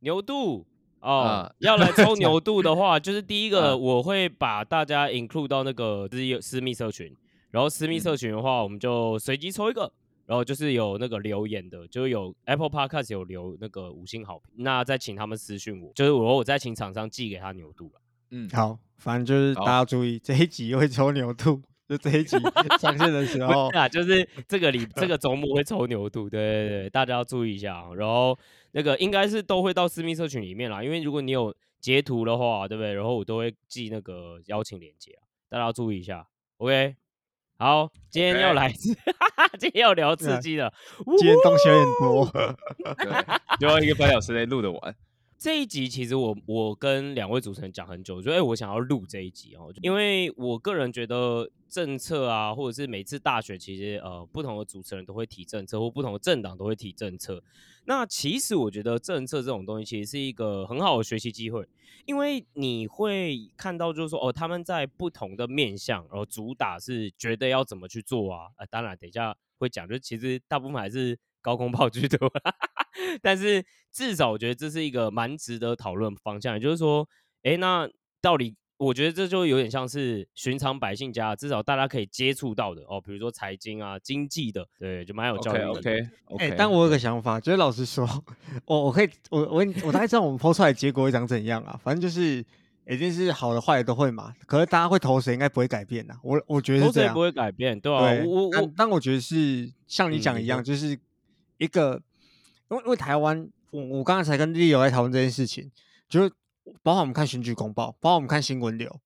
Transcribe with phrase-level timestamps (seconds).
[0.00, 0.66] 牛肚
[1.00, 7.14] 哦，要来抽牛 肚的话，就是第一个我会把大家 include 到那个私私密社群，
[7.50, 9.92] 然后私密社群的话，我们就随机抽一个，
[10.26, 18.00] 然后就是有那个留言的，就是有 Apple Podcast 有留那个五星好评，那再请他们私讯我，就是我我再请厂商寄给他牛肚了。
[18.30, 21.62] 嗯，好，反正就是大家注意这一集会抽牛肚。
[21.88, 22.36] 就这一集
[22.78, 27.82] 上线的时候啊，就是这个礼 这个周末会抽牛肚，对对对，大家要注意一下。
[27.96, 28.38] 然后
[28.72, 32.92] 那个应该是都会到私密社群里面啦，因为如果你有截图的话，对不对？
[32.92, 36.26] 然后我都会寄那个邀请链接啊，大家要注意一下。
[36.58, 36.94] OK，
[37.58, 38.70] 好，今天要来，
[39.58, 40.70] 今天要聊刺激的，
[41.16, 42.26] 今天东西有点多，
[42.98, 44.94] 对，要一个半小时内录得完。
[45.38, 57.40] 这一集其实我我跟两位主持人讲很久，就哎我想要录这一集哦，因为我个人觉得政策啊，或者是每次大选其实呃不同的主持人都会提政策，或不同的政党都会提政策。
[57.84, 61.64] 那其实我觉得政策这种东西其实是一个很好的学习机会，
[62.04, 68.48] 因为你会看到就是说哦他们在不同的面向，然后主打是觉得要怎么去做啊。
[68.56, 71.16] 呃，当然等一下会讲，就其实大部分还是
[71.48, 72.30] 高空炮居多。
[73.22, 77.08] 但是至少我觉得这是一个蛮值得讨论方向，也就是说，
[77.42, 77.88] 哎，那
[78.20, 85.68] 到底我觉得这就有点像是寻常百姓家，至少大家可以接触到的哦，比如说财经啊、经济的，对，就蛮有教育的。
[85.70, 86.50] OK OK。
[86.50, 88.06] 哎，但我有个想法，就是老实说，
[88.66, 92.44] 我我可以，我我我大概知道我们抛出来结果会长怎样啊，反正就是
[92.86, 94.34] 一定是好的坏的都会嘛。
[94.46, 96.14] 可是大家会投谁，应该不会改变呐。
[96.22, 98.22] 我我觉得是这样，不会改变，对啊。
[98.26, 100.98] 我我但我觉得是像你讲一样，就是
[101.58, 102.02] 一个。
[102.70, 105.70] 因为因为台湾，我我刚刚才跟丽友在讨论这件事情，
[106.06, 106.28] 就是
[106.82, 109.00] 包括我们看选举公报，包括我们看新闻流。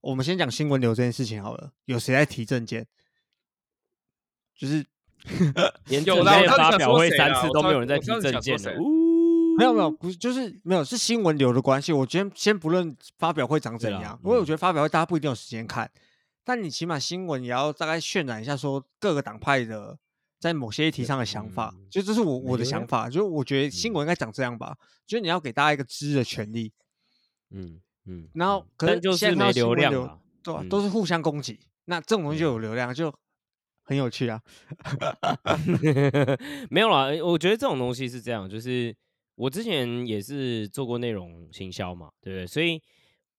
[0.00, 1.70] 我们先讲新闻流这件事情好了。
[1.84, 2.86] 有谁在提证件？
[4.56, 4.86] 就是
[5.88, 8.74] 研究在发表会三次都没有人在提证件的。
[9.58, 11.92] 没有没有，不是就是没有是新闻流的关系。
[11.92, 15.90] 我先先不论发表会长怎样，因为我觉得发表会大家不一定有时间看，
[16.42, 19.98] 但你起码新闻也要大概渲染一下，说各个党派的。
[20.44, 26.70] 在某些议题上的想法，就这是我我的想法，就是我觉得新闻应该长这样吧，就是你要给大家一个知的权利，
[27.48, 33.10] 嗯嗯，然后可能就是没流量，对，都是互相攻击，那这种东西就有流量，就
[33.84, 34.42] 很有趣啊。
[36.68, 38.94] 没有啦，我觉得这种东西是这样，就是
[39.36, 42.46] 我之前也是做过内容行销嘛，对不对？
[42.46, 42.82] 所以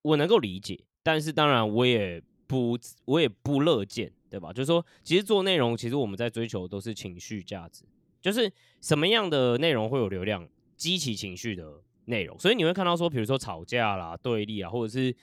[0.01, 4.11] 我能够理解，但是当然我也不我也不乐见。
[4.29, 4.51] 对吧？
[4.51, 7.85] 就是说，其实做内容，其实我们在追求都是情绪价值，
[8.21, 12.37] 就是什么样的内容会有流量，激起情绪的内容。
[12.39, 15.15] 所以你会看到说，比如说吵架啦、对立啊，或者是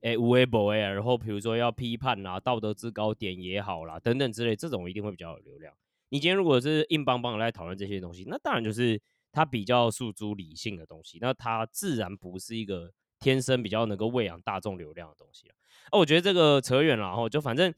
[0.00, 5.74] 诶无为 boy 啊，然后比如说要批判啦、道德制高点也好啦，等等之类，这种一定会比较有流量。
[6.10, 9.00] 你今天如果是硬邦邦的来讨论这些东西，那当然就是
[9.32, 15.54] 它比较诉诸理性的东西，那它自然不是一个天生比较能够喂养大众流量的东西了。
[15.90, 17.74] 哦，我觉得这个扯远了，然后就反正。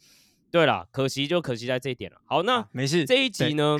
[0.50, 2.18] 对了，可惜就可惜在这一点了。
[2.24, 3.04] 好，那没事。
[3.04, 3.76] 这一集呢，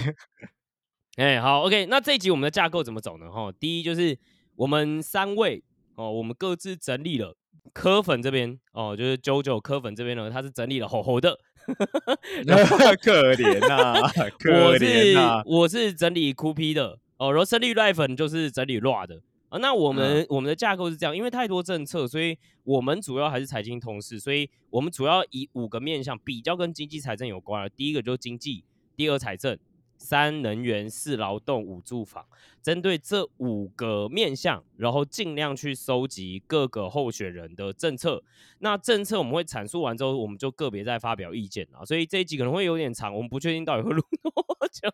[1.17, 1.87] 哎，好，OK。
[1.87, 3.31] 那这一集我们的架构怎么走呢？
[3.31, 4.19] 哈，第一就是
[4.57, 5.63] 我们三位
[5.95, 7.37] 哦，我们各自整理了
[7.73, 11.39] 科粉这边哦，就是九九科粉这边呢，他是整理了吼吼的
[13.03, 14.03] 可怜呐，
[14.39, 15.43] 可怜呐。
[15.47, 19.23] 我是我是整理酷批的哦，然后胜利赖粉就是整理 RA 的。
[19.57, 27.69] 啊，那我们我们的架构是这样，因为太多政策，所以我们主要还是财经同事，所以我们主要以五个面向比较跟经济财政有关的。
[27.71, 29.59] 第一个就是经济，第二财政，
[29.97, 32.25] 三能源，四劳动，五住房。
[32.63, 38.23] 针对这五个面向，然后尽量去收集各个候选人的政策。
[38.59, 41.85] 那政策我们会阐述完之后，我们就个别再发表意见啊。
[41.85, 44.33] 所以这一集可能会有点长，我们不确定到底会录多
[44.73, 44.91] 久。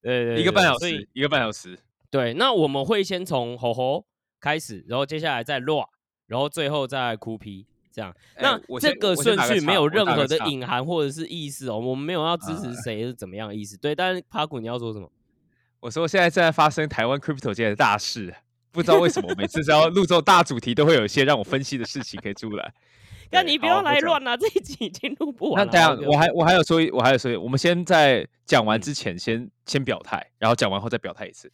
[0.00, 1.76] 对 对，一个半小时，一个半小时。
[2.10, 4.06] 对，那我们会先从吼吼
[4.40, 5.86] 开始，然后接下来再乱，
[6.26, 8.14] 然后最后再哭皮，这样。
[8.40, 13.76] 那这个顺序没有任何的隐含或者是意思哦，我们没有要支持谁是怎么样的意思。
[13.76, 15.10] 对，但是帕古你要说什么？
[15.80, 18.34] 我说现在正在发生台湾 crypto 界的大事，
[18.72, 22.72] 不知道为什么每次只要录这种大主题，都会有一些让我分析的事情可以出来。
[23.30, 24.34] 那你不要来乱啊！
[24.34, 25.66] 这一集已经录不完。
[25.66, 31.52] 那等下我还我还有说，我还有说，我们先在讲完之前先先表态，然后讲完后再表态一次。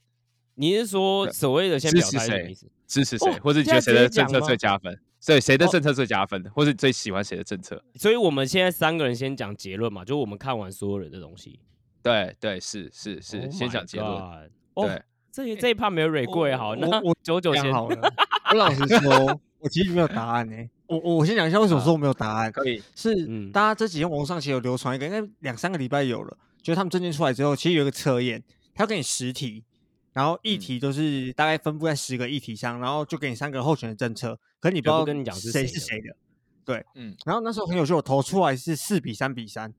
[0.57, 2.57] 你是说所谓的先支持谁？
[2.87, 3.39] 支持谁？
[3.41, 4.97] 或者你觉得谁的政策最加分？
[5.27, 6.45] 对，谁的政策最加分？
[6.55, 7.83] 或者最喜欢谁的政策？
[7.95, 11.59] 所以我们现在三个人先讲结论嘛，就我们看完所有人的东西。
[12.03, 14.51] 对对，是是是，先讲结论。
[14.75, 15.03] 对，
[15.33, 18.15] 这这一趴没有蕊过也好，那我九九先好了。
[18.53, 20.57] 我老实说，我其实没有答案呢。
[20.87, 22.53] 我我先讲一下为什么说我没有答案。
[22.53, 23.15] 可以，是
[23.51, 28.43] 大家这几天网上其实有流传一个，应该两三个礼拜有了，就是他们证件出来之后，其实有一个测验，
[28.75, 29.65] 他要给你实体。
[30.15, 36.17] 然后议嗯题都是大概分布在十个议题上，然后就给你三个候选的政策，可你不知道跟你讲是谁是谁的。
[36.65, 39.75] 对，嗯然后那时候很有趣，我投出来是四比三比三，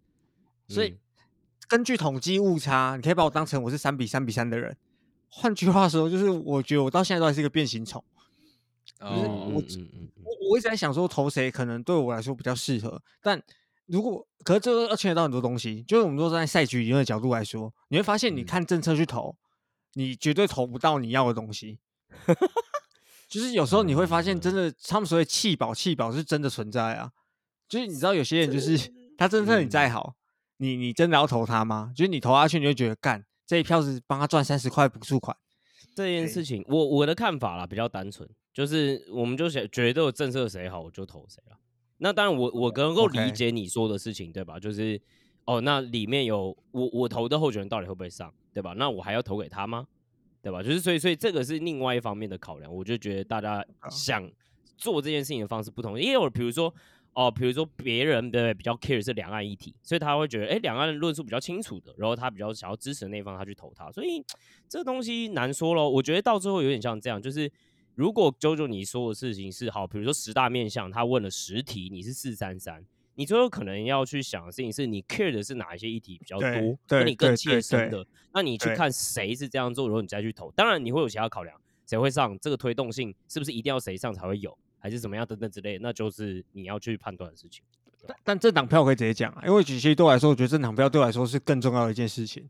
[0.68, 0.98] 所以嗯
[1.68, 4.78] 根据统计误差，你可以把我当成我是三比三比三的人。
[5.30, 8.04] 换句话说，就是我觉得我到现在都还是一个变形虫。
[9.00, 13.42] 哦我嗯嗯嗯嗯我我一直在想说投谁可能对我来说比较适合，但
[13.88, 19.36] 如果可是这个要牵扯到很多东西，就是我们说站在赛局理论的角度来说，你会发现你嗯看政策去投，
[19.96, 21.80] 你绝对投不到你要的东西。
[23.28, 27.12] 就是有时候你会发现，真的他们所谓弃保弃保是真的存在啊。
[27.68, 28.78] 就是你知道有些人就是
[29.18, 30.16] 他政策你再好，
[30.58, 31.92] 你你真的要投他吗？
[31.96, 35.36] 就是你投下去，你就觉得干这一票是帮他赚三十块补助款。
[35.96, 41.58] 这件事情，我我的看法啦比较单纯，就是我们就想觉得政策谁好我就投谁了。
[41.98, 44.60] 那当然我我能够理解你说的事情，对吧？
[44.60, 45.02] 就是
[45.46, 48.74] 哦，那里面有我我投的候选人到底会不会上，对吧？
[48.74, 49.88] 那我还要投给他吗？
[50.42, 50.62] 对吧？
[50.62, 54.30] 就是所以所以这个是另外一方面的考量，我就觉得大家想
[54.78, 56.74] 做这件事情的方式不同，也有比如说
[57.14, 64.24] 哦，比如说别人的比较 care 是两岸议题，所以他会觉得哎，两岸论述比较清楚的，然后他比较想要支持的那一方，他去投他，所以
[64.68, 65.90] 这个东西难说咯。
[65.90, 67.52] 我觉得到最后有点像这样，就是
[67.94, 72.84] 如果 JoJo 你说的事情是好，比如说十大面向，他问了十题，你是四三三。
[73.16, 80.52] 你最后可能要去想的事情是你 care 的是哪一些议题比较多，对跟你更切身的，那你去看谁是这样做，然后你再去投。
[80.52, 87.64] 当然你会有其他考量，谁会上，这个推动性是不是一定要谁上才会有，还是怎么样等等之类，那就是你要去判断的事情。
[88.08, 92.48] 但但政党票可以直接讲啊，因为其实对我来说，我觉得政党票对我来说是更重要的一件事情。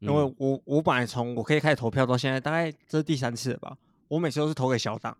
[0.00, 3.76] 因为嗯我我本来从我可以开始投票到现在，大概这是第三次了吧。
[4.08, 5.16] 我每次都是投给小党，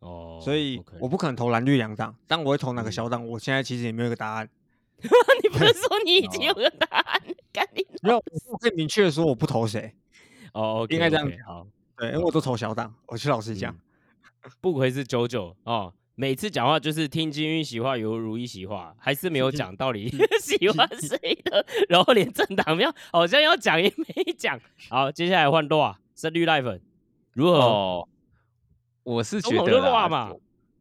[0.00, 2.14] 哦，所以 OK 我不可能投蓝绿两党。
[2.26, 4.48] 但我会投哪个嗯小党，我现在其实也没有一个答案。
[5.42, 7.22] 你不是说你已经有个答案？
[7.52, 8.16] 赶紧没有，
[8.50, 9.94] 我可以明确的说我不投谁。
[10.54, 11.66] 哦，OK，应该这样 OK，好。
[11.98, 12.94] 对，因为我都投小党。
[13.06, 13.74] 我去老实讲，
[14.42, 20.08] 嗯不愧是九九哦，每次讲话就是听金玉喜话，犹如一席话，还是没有讲到底
[20.40, 24.58] 喜欢谁的，然后连政党要好像要讲也没讲。
[24.88, 26.80] 好，接下来换洛啊，是绿赖粉
[27.32, 27.58] 如何？
[27.58, 28.08] 哦，
[29.06, 30.32] 我是觉得啦嘛，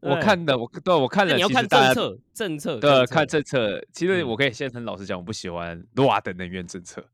[0.02, 3.86] 我看的，我对我看了，你要看其实政策，政策对，看政政策。
[3.94, 7.08] 其实嗯我可以先很老实讲，我不喜欢 LOA 的能源政策，策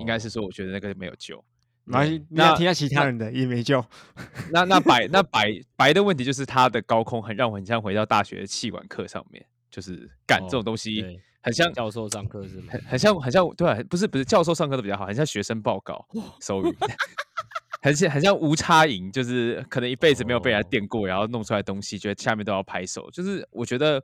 [0.00, 1.42] 应该是说我觉得那个没有救。
[1.86, 3.84] 那，你那听下其他人的也没救。
[4.52, 12.68] 那那白 那白白的问题就是它的高空很让我很像回到大学的气管课上面，就是干这哦种东西很像教授上课是吗？
[12.70, 16.06] 很很像很像对啊、不是不是教授上课都比较好，很像学生报告
[16.40, 16.70] ，sorry，
[17.84, 24.02] 很像很像无差赢，就是可能一辈子没有被人家哦电过，然后弄出来东西，觉得下面都要拍手，就是我觉得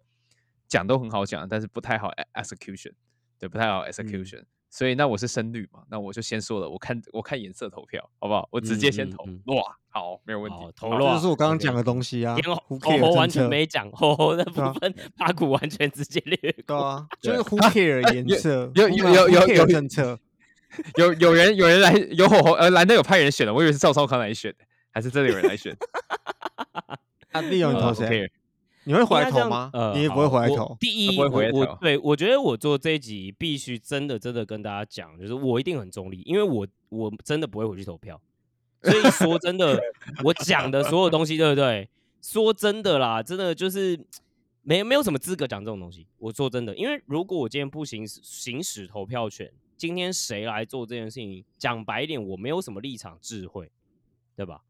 [0.69, 2.93] 讲都很好讲，但是不太好 e- execution，
[3.39, 8.47] 对，不太好 execution，、所以那我是深绿嘛，那我就先说了，我看我看颜色投票，好不好？
[8.53, 12.37] 我直接先投，嗯嗯哇，好，没有问题好，投好了这就是我刚刚讲的东西啊。
[12.37, 16.37] 连吼 Who 吼 care 吼完全没讲，吼吼的 部分，八股完全直接略
[16.67, 16.77] 过。
[16.77, 20.21] 对啊， 就是 Who care 颜 色，有有有有有政策。
[20.97, 25.77] 有有人有人来有火红，呃，蓝的有派人选的，我以为是赵少康来选的，还是真的有人来选？
[27.33, 28.31] 啊，利用你呃投谁？
[28.85, 29.71] 你会回来投吗？
[29.75, 30.77] 呃，你也不会回来投。
[30.81, 38.21] 第一，不会回来我我投对我觉得我做这一集必须真的真的跟大家讲，就是我一定很中立，因为我我真的不会回去投票。
[38.83, 39.79] 所以说真的，
[40.25, 41.89] 我讲的所有东西，对不对？
[42.23, 43.99] 说真的啦，真的就是
[44.63, 46.07] 没没有什么资格讲这种东西。
[46.19, 49.51] 我说真的，因为如果我今天不行使行使投票权，
[49.81, 51.43] 今天谁来做这件事情？
[51.57, 53.73] 讲白一点，我没有什么立场智慧，
[54.37, 54.63] 对吧？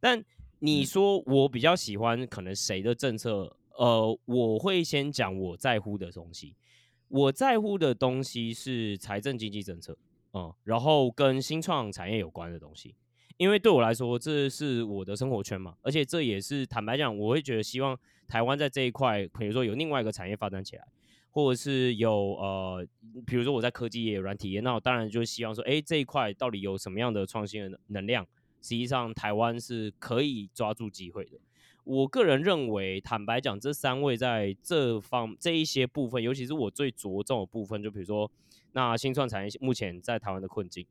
[0.00, 0.24] 但
[0.60, 6.56] 你说我比较喜欢可能谁的政策，呃，我会先讲我在乎的东西。
[7.08, 9.98] 我在乎的东西是财政经济政策，
[10.32, 12.94] 嗯，然后跟新创产业有关的东西。
[13.36, 20.86] 因为对我来说，这是我的生活圈嘛，而且这也是坦白讲，我会觉得希望台湾在这一块，比如说有另外一个产业发展起来，
[21.34, 22.86] 或者是有呃，
[23.26, 28.24] 比如说我在科技业、软体业，那我当然就希望说，哎，这一块到底有什么样的创新的能量？
[28.62, 31.32] 实际上，台湾是可以抓住机会的。
[31.82, 38.30] 我个人认为，坦白讲，这三位在这方这一些部分，尤其是我最着重的部分，就比如说，
[38.70, 40.86] 那新创产业目前在台湾的困境，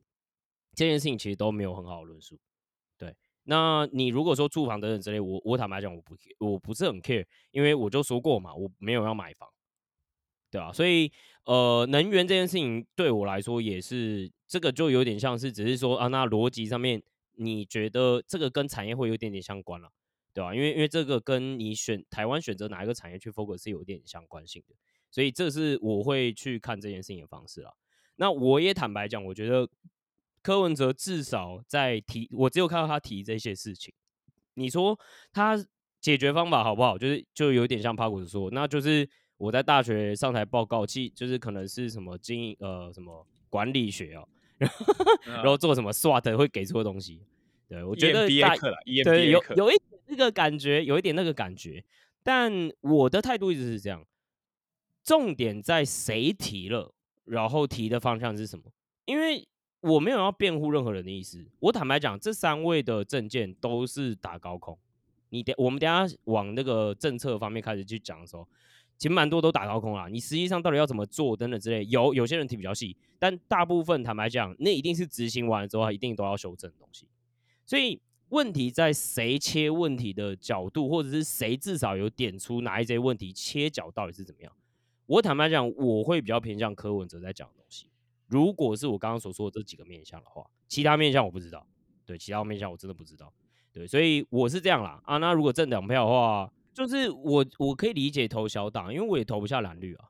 [0.75, 2.37] 这件事情其实都没有很好的论述。
[2.97, 9.49] 对，那你如果说住房等等之类，我我坦白讲，我不我不是很 care，因为我就说过嘛，我没有要买房，
[10.53, 11.11] 对啊，所以
[11.45, 17.01] 呃，能源这件事情对我来说也是，这个就有点像是只是说啊，那逻辑上面
[17.35, 19.89] 你觉得这个跟产业会有点点相关了。
[20.35, 24.73] 对吧、因为因为这个跟你选台湾选择哪一个产业去 focus 是有点相关性的，
[25.11, 27.71] 所以这是我会去看这件事情的方式啦。
[28.15, 29.69] 那我也坦白讲，我觉得
[30.41, 33.93] 柯文哲至少在提，我只有看到他提这些事情。
[34.55, 34.99] 你说
[35.31, 35.63] 他
[36.01, 36.97] 解决方法好不好？
[36.97, 39.07] 就是就有点像帕古斯说，那就是
[39.43, 44.25] 我在大学上台报告，其就是可能是什么经营呃什么管理学哦，
[45.25, 47.19] 然后做什么 SWOT 会给出的东西。
[47.67, 48.55] 对我觉得大
[49.03, 51.83] 对有有一点那个感觉，有一点那个感觉。
[52.23, 54.05] 但我的态度一直是这样，
[55.03, 56.93] 重点在谁提了，
[57.25, 58.63] 然后提的方向是什么？
[59.03, 59.45] 因为
[59.81, 61.45] 我没有要辩护任何人的意思。
[61.59, 64.79] 我坦白讲，这三位的证件都是打高空。
[65.27, 68.47] 你等我们等下往那个政策方面开始去讲的时候，
[69.03, 70.07] 其实蛮多都打高空啦。
[70.07, 77.05] 你实际上到底要怎么做等等之类，有有些人提比较细，但大部分坦白讲，那一定是执行完了之后，一定都要修正的东西。
[77.65, 77.99] 所以。
[78.29, 84.51] 问题在谁切问题的角度，或者是谁至少有点出哪一些问题切角到底是怎么样？
[85.05, 87.85] 我坦白讲，我会比较偏向柯文哲在讲的东西。
[88.25, 91.63] 如果是我刚刚所说的这几个面向的话，其他面向我不知道。
[92.07, 93.31] 对，其他面向我真的不知道。
[93.71, 94.99] 对，所以我是这样啦。
[95.05, 100.05] 啊，那如果正两票的话，就是我我可以理解投小党，因为我也投不下蓝绿啊。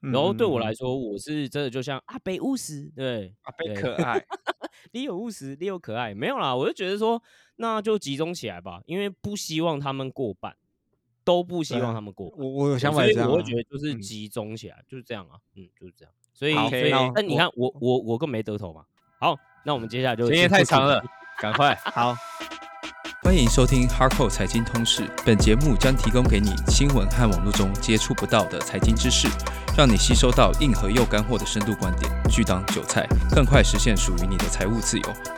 [0.00, 4.24] 然后对我来说，我是真的就像阿北务实，对阿北可爱。
[4.92, 6.54] 你有务实，你有可爱，没有啦。
[6.54, 7.20] 我就觉得说，
[7.56, 10.56] 那就集中起来吧，因为不希望他们过半，
[11.24, 12.32] 都不希望他们过。
[12.36, 16.14] 我我有想法这样，我会觉得就是集中起来，就是这样啊，嗯，就是这样。
[16.32, 18.84] 所以，所以，那你看，我我我更没得投嘛。
[19.18, 21.02] 好，那我们接下来就时间太长了，
[21.40, 22.14] 赶快 好。
[23.28, 29.28] 欢迎收听哈扣财经通识，本节目将提供给你新闻和网络中接触不到的财经知识。
[29.76, 35.37] 让你吸收到硬核又干货的深度观点，拒当韭菜，更快实现属于你的财务自由。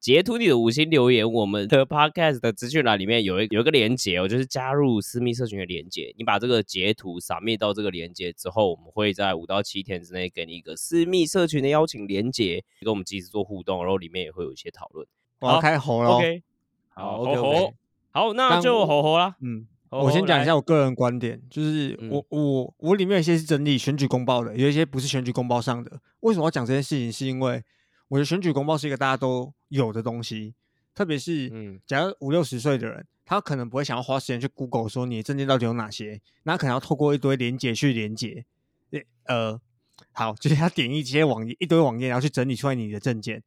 [0.00, 1.30] 截图你的五星留言。
[1.30, 6.14] 我们的 podcast 的资讯栏里面有一有一个连接哦，就是加入私密社群的连接。
[6.16, 15.06] 你把这个截图扫灭到这个连接之后，我们会在五到七天之内给你一个私密社群的邀请连接，跟我们及时做互动，然后里面也会有一些讨论。
[15.40, 16.42] 我要开喉了，OK，
[16.90, 17.24] 好，
[18.12, 19.66] 好，那就吼吼啦，嗯。
[19.90, 25.98] 我先讲一下我个人观点，就是我我我里面有一些是整理选举公报的，有一些不是选举公报上的。
[26.20, 27.10] 为什么要讲这件事情？
[27.10, 27.64] 是因为
[28.08, 30.54] 我的选举公报是一个大家都有的东西，
[30.94, 38.44] 特别是嗯，假如五六十岁的人，他可能不会想要花时间去 Google 说你的证件到底有哪些，那可能要透过一堆连接去连接。
[39.26, 39.60] 呃，
[40.12, 43.42] 好，就是他点一些网页，一堆网页，然后去整理出来你的证件。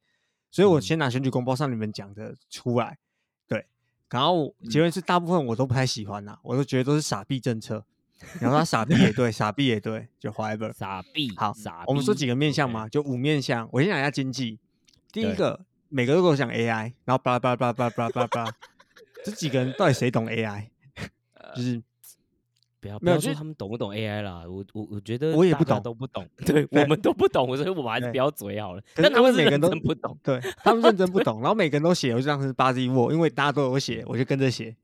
[0.50, 2.98] 所以我先拿选举公报上你们讲的出来。
[3.48, 3.66] 对
[4.10, 7.84] 然后结论是，大部分我都不太喜欢呐，我都觉得都是傻逼政策。
[8.38, 10.72] 然后他傻逼也对，傻逼也对，就 whatever。
[10.72, 11.82] 傻逼，好，傻。
[11.88, 13.68] 我们说几个面向嘛，就五面向。
[13.72, 14.60] 我先讲一下经济。
[15.10, 18.52] 第一个，每个都跟我讲 AI，然后巴拉巴拉巴拉巴拉巴拉巴拉，
[19.24, 20.68] 这几个人到底谁懂 AI？
[21.54, 21.82] 就是。
[22.80, 24.42] 不要，不要说他们懂不懂 AI 啦。
[24.44, 26.28] 我我我觉得我也不懂，都不懂。
[26.44, 28.82] 对我们都不懂，所以我们还是不要嘴好了。
[28.96, 31.40] 但他们每个人都不懂，对他们认真不懂。
[31.40, 34.74] 然后每个人都写，我就当是八 Z 沃，因为大家都有写， 我就跟着写。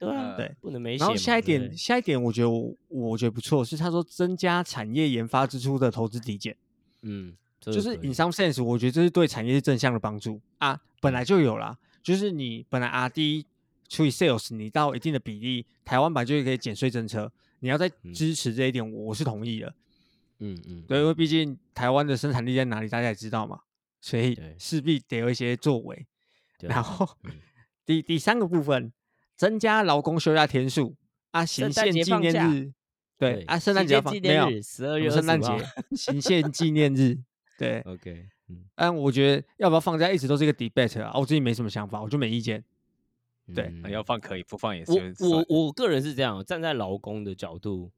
[0.00, 1.04] 对啊，对，不能没写。
[1.04, 6.56] 然后下一点，下一点，我觉得我我觉得不错，是他说增加产业研发支出的投资抵减。
[7.02, 7.36] 嗯，
[7.72, 10.80] 就是 in some sense，我觉得这是对产业是正向的帮助啊。
[11.00, 13.46] 本来就有啦，就是你本来 R D
[13.88, 17.32] 除以 sales，你到一定的比例，台湾版就可以减税政策。
[17.60, 19.74] 你要再支持这一点，我是同意的。
[20.40, 23.60] 嗯嗯，对，因为毕竟台湾的生产力在哪里，大家也知道嘛，
[24.00, 26.06] 所以势必得有一些作为。
[26.60, 27.08] 然后
[27.86, 28.92] 第第三个部分，
[29.36, 30.96] 增加劳工休假天数
[31.30, 32.72] 啊，行宪纪念日，
[33.16, 34.62] 对啊，圣诞节放没有？
[34.62, 35.48] 十二月圣诞节
[35.96, 37.18] 行宪纪念日，
[37.58, 42.64] 对，OK，嗯，但我觉得要不要放假，一直都是一个 debate 啊，我自己没什么想法，我就没意见。
[43.54, 44.92] 对，要放可以，不放也是。
[45.20, 47.92] 我我我个人是这样，站在劳工的角度，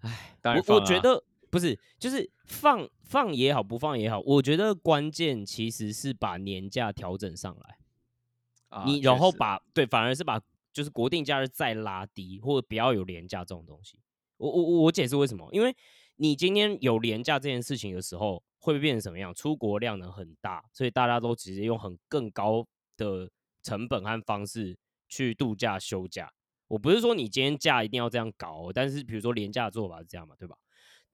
[0.00, 10.40] 哎，我我觉得不是，就是放放也好，不放也好，我觉得关键其实是把年假调整上来，你然后把对，反而是把
[10.72, 14.00] 就是国定假日再拉低，或者不要有年假这种东西。
[14.38, 15.48] 我我我解释为什么？
[15.52, 15.72] 因为
[16.16, 19.34] 你今天有年假这件事情的时候，会变成什么样？
[19.34, 22.66] 出国量能很大，所以大家都直接用很更高
[22.96, 23.30] 的。
[23.64, 24.76] 成本和方式
[25.08, 26.32] 去度假休假，
[26.66, 30.56] 我不是说你今天假一定要这样搞，但是比如说年假的做法是这样嘛，对吧？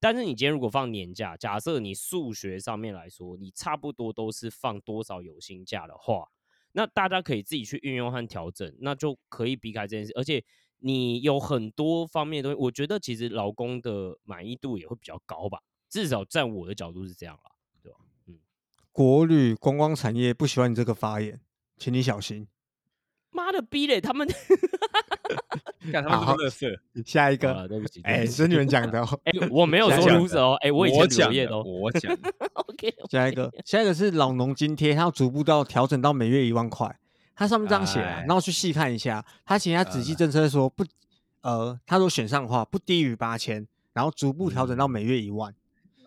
[0.01, 6.27] 但是你今天如果放年假，假设你数学上面来说，你差不多都是放多少有薪假的话，
[6.73, 10.13] 那大家可以自己去运用和调整，那就可以避开这件事。
[10.17, 10.43] 而且
[10.81, 17.51] 你有很多方面的东西，我觉得其实老公的满意度也会比较高吧，至少站我的角度是这样啦，
[17.83, 17.99] 对吧？
[18.27, 18.39] 嗯，
[18.93, 21.41] 国旅观光产业不喜欢你这个发言，
[21.77, 22.47] 请你小心。
[23.31, 24.27] 妈的逼嘞，他们
[25.93, 26.67] 看他们好这么色，
[27.05, 29.21] 下一个，啊，对不起，对哎，是你们讲的哦。
[29.25, 36.99] 哎，我没有 说讲 loser 哦，哎，我以我前讲的，留业的哦我讲的，，OK，下一个，下一个是老农津贴，它要逐步到调整到每月一万块。
[37.39, 40.85] 它上面这样写啊哎，然后去细看一下，它其实它仔细政策说不，
[41.43, 45.55] 呃，他说选上的话不低于八千，然后逐步调整到每月一万，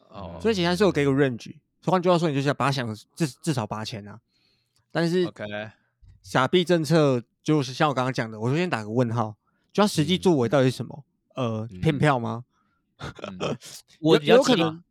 [0.10, 1.56] 哦，所以其实它是有给个 range。
[1.86, 4.20] 换句话说，你就是要把它想至至少八千啊。
[4.92, 5.46] 但是 OK，
[6.22, 9.36] 傻币政策就是像我刚刚讲的，我就先打个问号，
[9.72, 11.06] 就它实际作为到底是什么？
[11.36, 12.44] 呃，骗嗯票吗？
[13.00, 13.58] 嗯
[14.02, 14.84] 我比较气有可能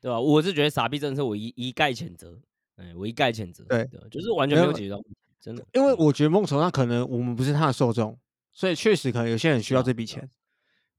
[0.00, 0.18] 对吧？
[0.18, 2.38] 我是觉得傻逼政策，我一一概谴责，
[2.76, 8.18] 哎，我一概谴责，对就是完全没有没有解决到问题，真的，因为嗯我觉得梦筹上可能我们不是他的受众，
[8.52, 10.30] 所以确实可能有些人需要这笔钱。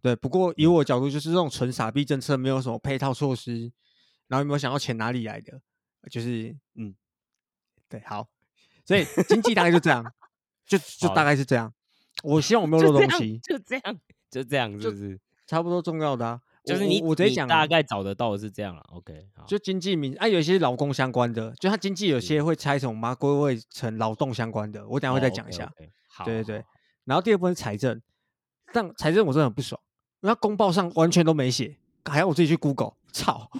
[0.02, 3.72] 对，不过以我的角度，就是这种纯傻逼政策，没有什么配套措施，
[4.28, 5.62] 然后有没有想要钱哪里来的，
[6.10, 6.96] 就是嗯，
[7.88, 8.28] 对，好，
[8.84, 10.04] 所以经济大概就这样，
[10.66, 11.72] 就就大概是这样。
[12.24, 14.00] 我希望我没有漏东西，就这样，
[14.32, 15.20] 就这样，是就不是？
[15.46, 16.42] 差不多重要的啊。
[16.64, 25.66] 我就是你你我我直接讲啊大概找得到的是这样了，OK，好，就经济名啊，有一些劳工相关的，就它经济有些会拆成我们把它归位成劳动相关的，我等下会再讲一下。
[25.66, 26.66] 哦，OK，OK，好，对对对
[27.06, 28.00] 然后第二部分是财政，
[28.72, 29.80] 但财政我真的很不爽，
[30.22, 33.50] 因为它公报上完全都没写，还要我自己去 Google，操！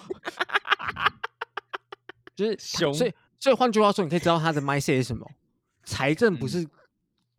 [2.36, 5.28] 就是熊所以所以换句话说，你可以知道他的 mindset 是什么。
[5.84, 6.68] 财政不嗯是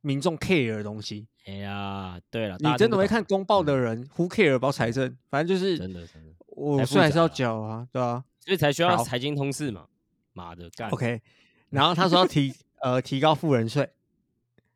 [0.03, 5.17] 民众 care 的东西，哎呀，对了，你真的会看公报的人，who care about 财政？
[5.31, 9.03] 反正就是真的真的，我太税还是要缴啊，对啊、所以才需要好。
[9.03, 9.87] 财经通识嘛，
[10.33, 11.23] 妈的干 OK，
[11.71, 13.89] 然后他说要提呃提高富人税，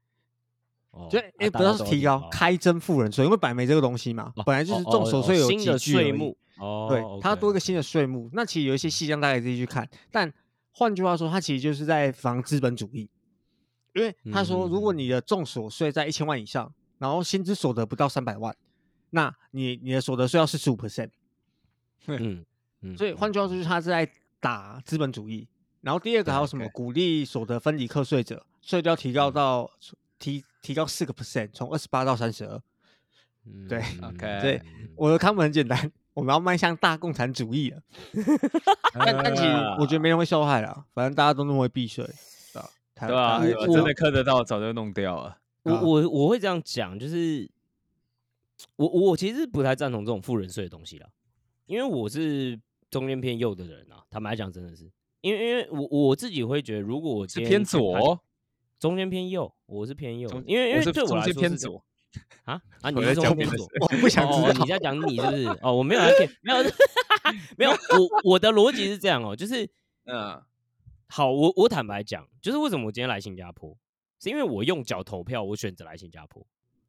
[0.92, 8.30] 哦就哎、不啊大家是提高，开征富人税，因为本来没这个东西嘛，哦本来就是重所税有新的税目，哦，对，它 OK，多一个新的税目。
[8.32, 10.32] 那其实有一些细项大家自己去看，但
[10.70, 13.10] 换句话说，它其实就是在防资本主义。
[13.96, 18.54] 因为他说，如果嗯你的重所税在一千万以上，然后薪资所得不到三百万，
[19.10, 21.08] 那你你的所得税要四十五 percent。
[22.06, 22.44] 嗯
[22.82, 24.06] 嗯，所以换句话说，就是他是在
[24.38, 25.48] 打资本主义。
[25.80, 29.70] 然后第二个还有什么鼓励所得分离课税者，税率要提高嗯到
[30.18, 32.60] 提提高四个 percent，从二十八到三十二。
[33.46, 37.80] 嗯对嗯 OK 对嗯我的看法很简单，我们要迈向大共产主义了。
[38.92, 42.04] 但但其实我觉得没人会受害啦，反正大家都那么会避税，
[42.98, 45.38] 对啊，真的看得到，早就弄掉了。
[45.64, 47.48] 我啊我我会这样讲，就是
[48.76, 51.08] 我我其实不太赞同这种富人税的东西啦，
[51.66, 52.58] 因为我是
[52.90, 58.18] 中间偏右的人啊，坦白讲真的是，因为因为我我自己会觉得，如果我是偏左，
[58.78, 61.84] 中间偏右，我是偏右，因为因为对我来说是左
[62.44, 64.70] 啊啊， 你我是在讲别的中间偏左，我不 想哦，知道你。
[64.70, 65.46] 在讲你是不是？
[65.60, 66.62] 哦，我没有在骗，没有
[67.58, 69.68] 没有，我我的逻辑是这样哦，就是
[70.04, 70.40] 嗯，
[71.08, 73.76] 好，我我坦白讲，就是为什么我今天来新加坡，
[74.18, 76.44] 是因为我用脚投票，我选择来新加坡。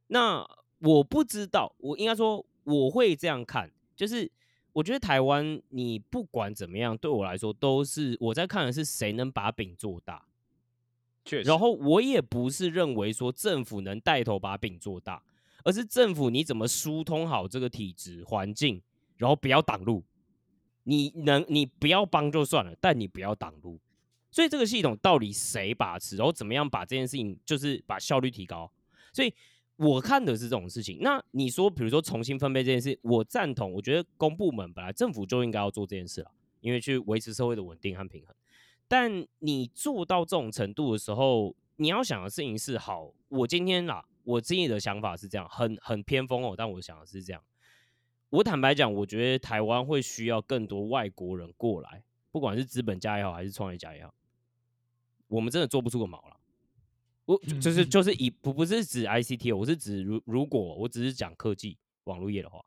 [0.07, 0.45] 那
[0.79, 4.31] 我不知道，我应该说我会这样看，就是
[4.73, 10.25] 我觉得台湾你不管怎么样，对我来说都是我在看的是谁能把饼做大。
[11.23, 11.49] 确实。
[11.49, 15.23] 然后我也不是认为说政府能带头把饼做大，
[15.63, 18.81] 而是政府你怎么疏通好这个体制环境，
[19.17, 20.03] 然后不要挡路。
[20.83, 23.79] 你能你不要帮就算了，但你不要挡路。
[24.37, 28.71] 所以这个系统到底谁把持，然后怎么样把这件事情就是把效率提高？
[29.11, 29.33] 所以
[29.77, 30.99] 我看的是这种事情。
[31.01, 33.73] 那你说，比如说重新分配这件事，我赞同。
[33.73, 36.29] 我觉得公部门本来政府就应该要做这件事了，
[36.61, 38.35] 因为去维持社会的稳定和平衡。
[38.87, 47.41] 但你做到这种程度的时候，你要想的事情是：好，我今天啦，我自己的想法是这样，很很偏锋哦，但我想的是这样。
[48.29, 54.13] 我坦白讲，我觉得台湾会需要更多外国人过来，不管是资本家也好，还是创业家也好，
[55.27, 56.37] 我们真的做不出个毛了。
[57.25, 62.63] 我就是就是以不不是指 ICT，哦我是指如如果我只是讲科技网络业的话，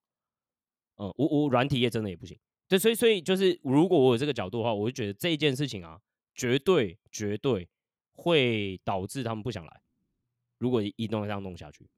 [0.96, 2.38] 嗯，我我软体业真的也不行。
[2.68, 5.98] 对，所以所以就是如果我有这个角度的话，我就觉得这一件事情啊，
[6.34, 7.68] 绝对绝对
[8.12, 9.80] 会导致他们不想来。
[10.58, 11.88] 如果一弄这样弄下去，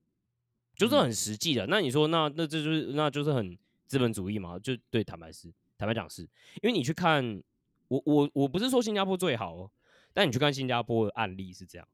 [0.76, 1.66] 就是很实际的。
[1.66, 4.56] 那你说，那那这就是那就是很资本主义嘛？
[4.56, 6.22] 就对，坦白是，坦白讲是，
[6.62, 7.42] 因为你去看，
[7.88, 9.70] 我我我不是说新加坡最好哦，
[10.12, 11.86] 但你去看新加坡的案例是这样，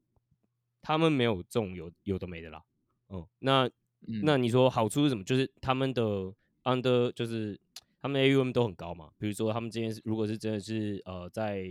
[0.81, 2.63] 他们没有这种有有的没的啦。
[3.09, 3.67] 嗯，那
[4.07, 5.23] 嗯那你说好处是什么？
[5.23, 7.59] 就是他们的 under 就是
[8.01, 9.11] 他们的 AUM 都很高嘛。
[9.17, 11.65] 比如说他们今天是如果是真的是呃在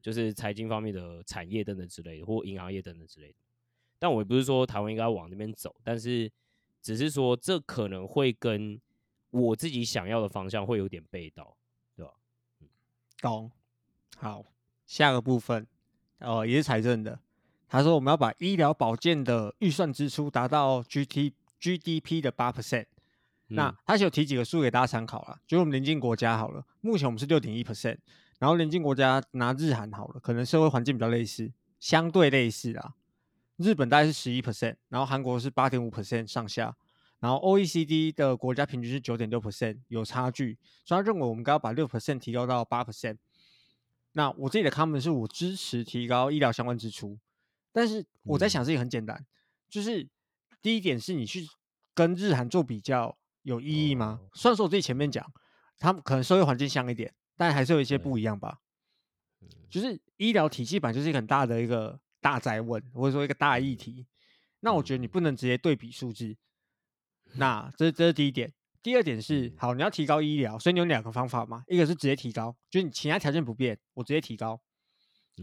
[0.00, 3.34] 就就是财经方面的产业等等之类的，或银行业等等之类的。
[3.98, 6.32] 但我也不是说台湾应该往那边走，但是
[6.80, 8.80] 只是说这可能会跟
[9.30, 11.54] 我自己想要的方向会有点背道，
[11.94, 12.14] 对吧？
[13.20, 13.50] 懂。
[14.16, 14.46] 好，
[14.86, 15.66] 下个部分，
[16.18, 17.18] 呃，也是财政的。
[17.68, 22.86] 他说我们要把医疗保健的预算支出达到 G T G D P 的八 percent。
[23.50, 27.96] 那他是有提几个数给大家参考了，就我们邻近国家好了，目前我们是六点一 percent，
[28.38, 31.50] 然后邻近国家拿日韩好了，可能社会环境比较类似，
[31.80, 32.92] 相对类似啊。
[33.56, 36.76] 日本大概是十一 percent，然后韩国是八点五 percent 上下，
[37.20, 43.16] 然后 O E C D 的国家平均是九点六 percent，有差距，所以他认为我们该要把六 percent 提高到八 percent。
[44.18, 47.16] 那我自己的 comment 是我支持提高医疗相关支出，
[47.70, 49.24] 但是我在想事情很简单，
[49.68, 50.08] 就是
[50.60, 51.46] 第一点是你去
[51.94, 53.16] 跟日韩做比较。
[53.42, 54.20] 有意义吗？
[54.34, 55.24] 虽然说我自己前面讲，
[55.78, 58.58] 他们可能社会环境像一点，但还是有一些不一样吧。
[59.70, 64.06] 就是医疗体系本就是一个很大的一个大灾问，或者说一个大议题。
[64.60, 66.36] 那我觉得你不能直接对比数字。
[67.38, 68.52] 那这这是第一点。
[68.88, 71.62] 第二点是，好，你要提高医疗，所以你有两个方法嘛。
[71.66, 74.58] 一个是直接提高，就是你其他条件不变，我直接提高。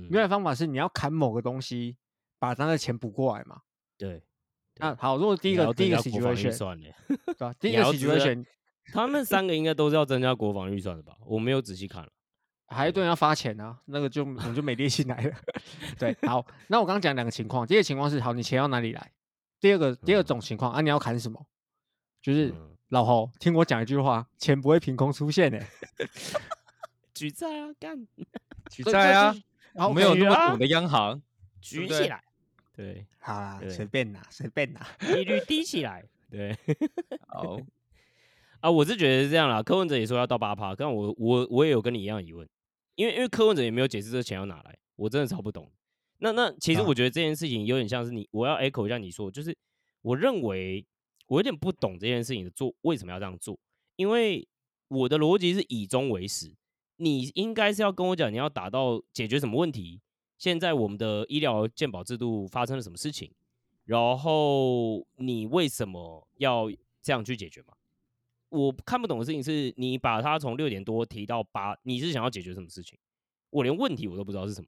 [0.10, 1.96] 另外方法是你要砍某个东西，
[2.40, 3.62] 把那个钱补过来嘛。
[4.00, 4.24] 对。
[4.78, 6.76] 那好，如果第一个第一个 situation，
[7.08, 7.54] 对吧？
[7.62, 8.44] 第一个 situation，
[8.92, 11.16] 他们三个应该都是要增加国防预算的吧？
[11.28, 12.10] 我没有仔细看了，
[12.70, 15.36] 还一顿要发钱啊，那个就我们就没列进来了。
[16.00, 19.12] 对，好，那我刚刚讲两个情况，第一个情况是，好，你钱要哪里来？
[19.60, 21.46] 第二个第二种情况啊，你要砍什么？
[22.24, 22.52] 就是
[22.90, 25.60] 老侯听我讲一句话，钱不会凭空出现的，
[27.14, 28.08] 举债啊，干
[28.70, 29.36] 举债啊，
[29.94, 31.22] 没有那么懂的央行
[31.62, 32.24] 举起来。
[32.76, 36.06] 对，好啦，随便拿，随便拿， 利率低起来。
[36.30, 36.56] 对，
[37.28, 37.58] 好
[38.60, 39.64] 啊，我是觉得是这样啦。
[39.64, 42.48] 柯文哲也说要到八趴，但我我我也有跟你一样疑问，
[42.96, 45.72] 因为因为柯文哲也没有解释这钱要哪来，我真的超不懂。
[46.18, 49.58] 那那其实我觉得这件事情有点像是你，我要 echo 一下你说，就是
[50.02, 50.86] 我认为
[51.28, 53.58] 我有点不懂这件事情的做为什么要这样做，
[53.96, 54.48] 因为
[54.88, 56.54] 我的逻辑是以终为始，
[56.98, 60.02] 你应该是要跟我讲你要达到解决什么问题。
[60.38, 63.32] 现在我们的医疗健保制度发生了什么事情？
[63.86, 66.70] 然后你为什么要
[67.02, 67.74] 这样去解决嘛？
[68.50, 73.00] 我看不懂的事情是你把它从六点多提到八，你是想要解决什么事情？
[73.50, 74.68] 我连问题我都不知道是什么，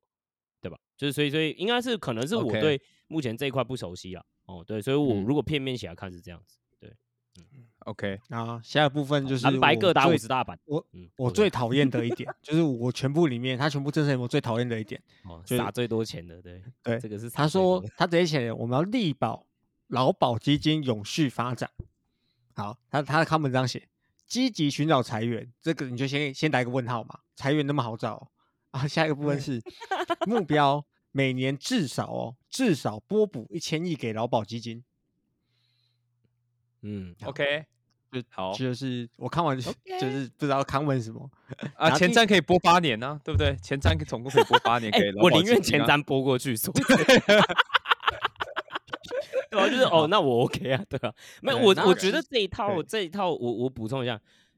[0.62, 0.80] 对吧？
[0.96, 4.24] 就是所以所以应该是可能是我对目前这一块不熟悉啊。
[4.48, 6.58] 哦，对，所以我如果片面起来看是这样子。
[6.80, 6.90] 对，
[7.38, 10.60] 嗯 OK，啊，下一部分就是蓝白各打五十大板。
[10.66, 10.86] 我
[11.18, 19.46] 我最讨厌的一 点就是我全部里面，他全部政策里面我最讨厌的一点，哦，就打最多钱的，对对，这个是他说他这些钱我们要力保
[19.88, 21.70] 劳保基金永续发展。
[22.56, 23.88] 好，他他他们这样写，
[24.26, 28.32] 积极寻找裁员，这个你就先先打一个问号嘛，裁员那么好找
[28.72, 28.88] 啊？
[28.88, 29.62] 下一个部分是
[30.28, 34.84] 目标每年至少哦至少拨补一千亿给劳保基金。
[36.82, 37.66] 嗯，OK。
[38.10, 39.70] 就好，就是我看完就
[40.10, 41.30] 是不知道康文什么
[41.76, 43.54] 啊，前瞻可以播八年呢，对不对？
[43.58, 46.74] 前瞻总共可以播八年，给我宁愿前瞻播过去，说，
[49.52, 54.18] 对啊，就是 哦，那我 OK 啊，对啊，没有我我觉得这一套这一套，我我补充一下，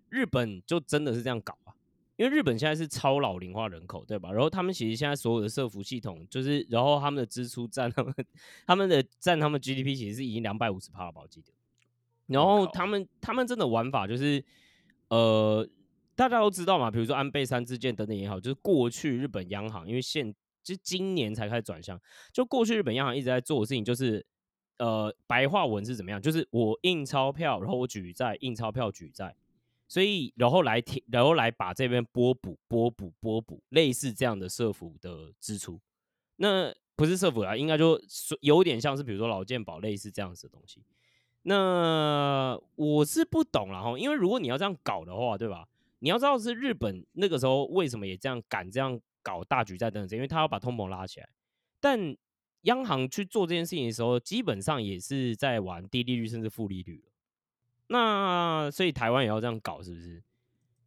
[0.09, 1.73] 日本就真的是这样搞啊，
[2.19, 4.29] 因为日本现在是超老龄化人口，对吧？
[4.29, 8.13] 然后他们其实现在所有的社服系统，就是然后他们的支出占他们
[8.67, 11.53] 他们的占他们 GDP 其实是已经两百五十趴了吧，我记得。
[12.27, 14.43] 然后他们他们真的玩法就是，
[15.07, 15.65] 呃，
[16.13, 21.97] 大家都知道嘛，比如说安倍三支箭等等也好，就是过去日本央行因为现就今年才开始转向，
[22.33, 24.25] 就过去日本央行一直在做的事情就是，
[24.77, 26.21] 呃，白话文是怎么样？
[26.21, 29.33] 就是我印钞票，然后我举债，印钞票举债，
[29.89, 35.81] 所以然后来填，然后来把这边拨补、拨补、拨补，类似这样的社服的支出。
[36.37, 37.99] 那不是社服啊，应该就
[38.41, 40.85] 有点像是比如说老健保类似这样子的东西。
[41.41, 45.67] 那我是不懂了哈，因为如果你要这样搞的话，对吧？
[45.99, 51.29] 你要知道是日本那个时候为什么也这样敢这样搞大举债等等，因为他要把通膨拉起来。
[51.79, 52.15] 但
[52.61, 57.03] 央行去做这件事情的时候，基本上也是在玩低利率甚至负利率
[57.89, 60.23] 那所以台湾也要这样搞，是不是？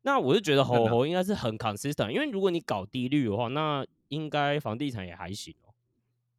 [0.03, 5.71] 那我就觉得吼吼应该是很 consistent，因为如果你搞低率的话，那应该房地产也还行哦。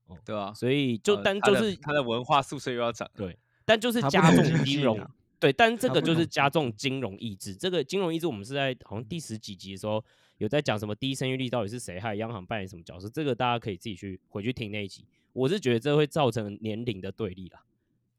[0.08, 3.38] 哦，对啊，所以就但就是它的文化宿舍又要涨，对。
[3.66, 5.00] 但就是加重金融，
[5.40, 7.56] 对，但这个就是加重金融意志。
[7.56, 10.04] 这个金融意志，我们是在好像第十几集的时候
[10.38, 13.08] 有在讲什么低生育率到底是谁害，央行扮演什么角色。
[13.08, 15.06] 这个大家可以自己去回去听那一集。
[15.32, 17.64] 我是觉得这会造成年龄的对立啦，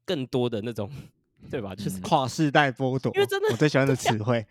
[0.03, 0.89] 更多的那种，
[1.49, 1.75] 对吧？
[1.75, 4.45] 就是跨世代剥夺，因为真的我最喜欢的 词汇。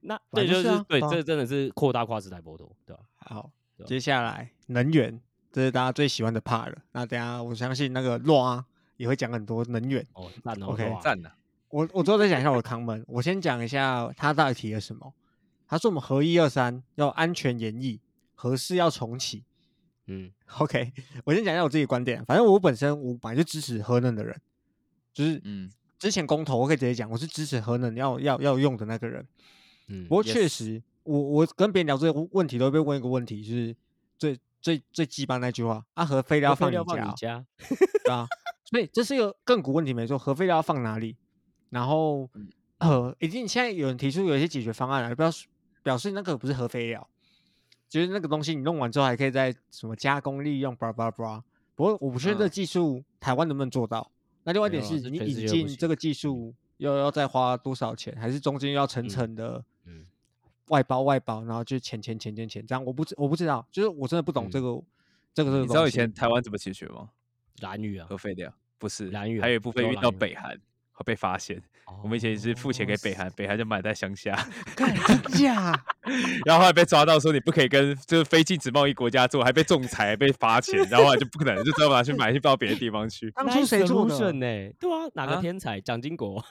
[0.00, 3.02] 那对，就是对，这真的是扩大跨世代剥夺，对吧？
[3.16, 3.50] 好，
[3.84, 5.20] 接下来能源，
[5.50, 6.76] 这是大家最喜欢的 part 了。
[6.92, 8.64] 那等下我相信那个洛啊
[8.96, 10.06] 也会讲很多能源。
[10.12, 11.30] 哦，赞哦 OK，赞呐！
[11.70, 13.04] 我我最后再讲一下我的 comment。
[13.08, 15.12] 我先讲一下他到底提了什么。
[15.66, 17.98] 他说我们合一二三要安全演绎，
[18.36, 19.44] 核四要重启。
[20.06, 20.92] 嗯 OK，
[21.24, 22.24] 我先讲一下我自己观点。
[22.24, 24.40] 反正我本身我本来就支持核能的人，
[25.12, 25.68] 就是嗯，
[25.98, 29.26] 之前公投我可以直接讲，我是支持核能要要要用的那个人。
[29.88, 33.76] 嗯不过确实，我我跟别人聊这个问题，都会被问一个问题，就是
[34.18, 36.76] 最最最鸡巴那句话：啊，核废料放你
[37.16, 37.44] 家
[38.04, 38.26] 对啊，
[38.64, 40.18] 所以这是一个亘古问题，没错。
[40.18, 41.16] 核废料要放哪里？
[41.70, 45.46] 然后嗯呃，已经现在有人提出有一些解决方案了，表示
[45.82, 47.08] 表示那个不是核废料，
[47.88, 51.42] 就是那个东西你弄完之后还可以再什么加工利用，叭叭叭。
[51.74, 54.10] 不过我不确定这技术台湾能不能做到。
[54.46, 60.06] 那另外一点是你引进这个技术又要再花多少钱，还是中间要层嗯层的嗯。
[60.68, 64.62] 外包外包，然后就钱钱钱钱钱这样，我不知我不知道，就是我真的不懂这嗯。
[64.62, 64.82] 个、
[65.34, 67.10] 这个这个你知道以前台湾怎么解决吗？
[67.58, 70.60] 蓝雨啊核，废料不是，蓝雨啊还有一部分运到北韩
[70.96, 71.62] 会被发现。
[72.02, 74.34] 我们以前也是付钱给哦北韩，北韩就买在乡下，
[74.74, 75.72] 干真假？
[76.44, 83.30] 然后后来被抓到说你不可以跟就是非禁止贸易国家做，还被仲裁，被罚钱，然后后来就不可能，就只好拿去买去到别的地方去。
[83.30, 84.32] 当初谁做的？
[84.32, 84.72] 呢？
[84.80, 85.80] 对啊，哪个啊天才？
[85.80, 86.44] 蒋经国。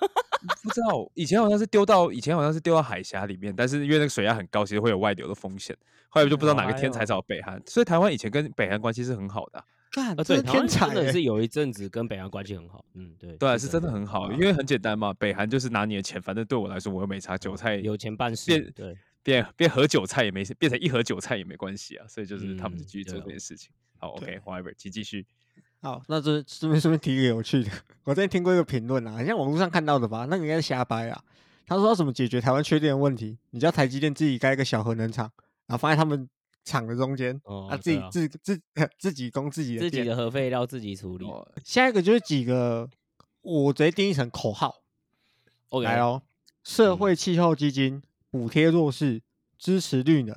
[0.63, 5.75] 不知道，以前好像是丢到以前好像是丢到海峡里面，但是因为那个水压很高，其实会有外流的风险。
[6.07, 11.11] 后来就不知道哪个天才哎找北韩，所以台湾以前跟北韩关系是很好的啊、干，啊，这对，是天才、真的欸！
[11.11, 12.83] 是 有一阵子跟北韩关系很好。
[12.93, 18.71] 嗯，对，对啊，是真的很好，因为很简单嘛，北韩就是拿你的钱，反正对我来说我又没差，韭菜有钱办事变。
[18.73, 23.71] 对，变变盒韭菜也没变成一盒韭菜也没关系啊，所以就是他们继续做这件事情。
[23.97, 25.25] 好，OK，whatever，请继续。
[25.81, 27.71] 好，那这顺便顺便提一个有趣的，
[28.03, 31.23] 我之前听过一个评论啊，好像网络上看到的吧，那个应该是瞎掰啊。
[31.67, 33.37] 他说要怎么解决台湾缺电的问题？
[33.51, 35.31] 你叫台积电自己盖一个小核能厂，
[35.65, 36.29] 然后放在他们
[36.65, 38.61] 厂的中间，哦啊，自己对啊自自
[38.99, 39.81] 自己供自己的。
[39.81, 41.25] 自己的核废料自己处理。
[41.25, 42.89] 哦，下一个就是几个，
[43.41, 44.81] 我直接定义成口号
[45.69, 46.23] OK，来哦，
[46.63, 48.01] 社嗯会气候基金
[48.31, 49.21] 补贴弱势，
[49.57, 50.35] 支持绿能，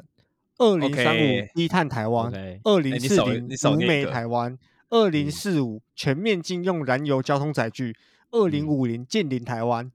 [0.59, 4.59] 二零三五 OK 低碳台湾，OK，二零四零少你少无煤念一个台湾，
[4.91, 7.97] 二零嗯四五全面禁用燃油交通载具，
[8.31, 9.91] 二零五零建零台湾。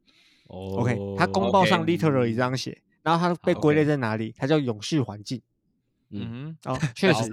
[0.48, 4.34] OK，它公报上 literally 这样写，然后它被好归类在哪里？
[4.38, 5.41] 它叫永续环境。
[6.21, 7.30] 嗯嗯哦，确实，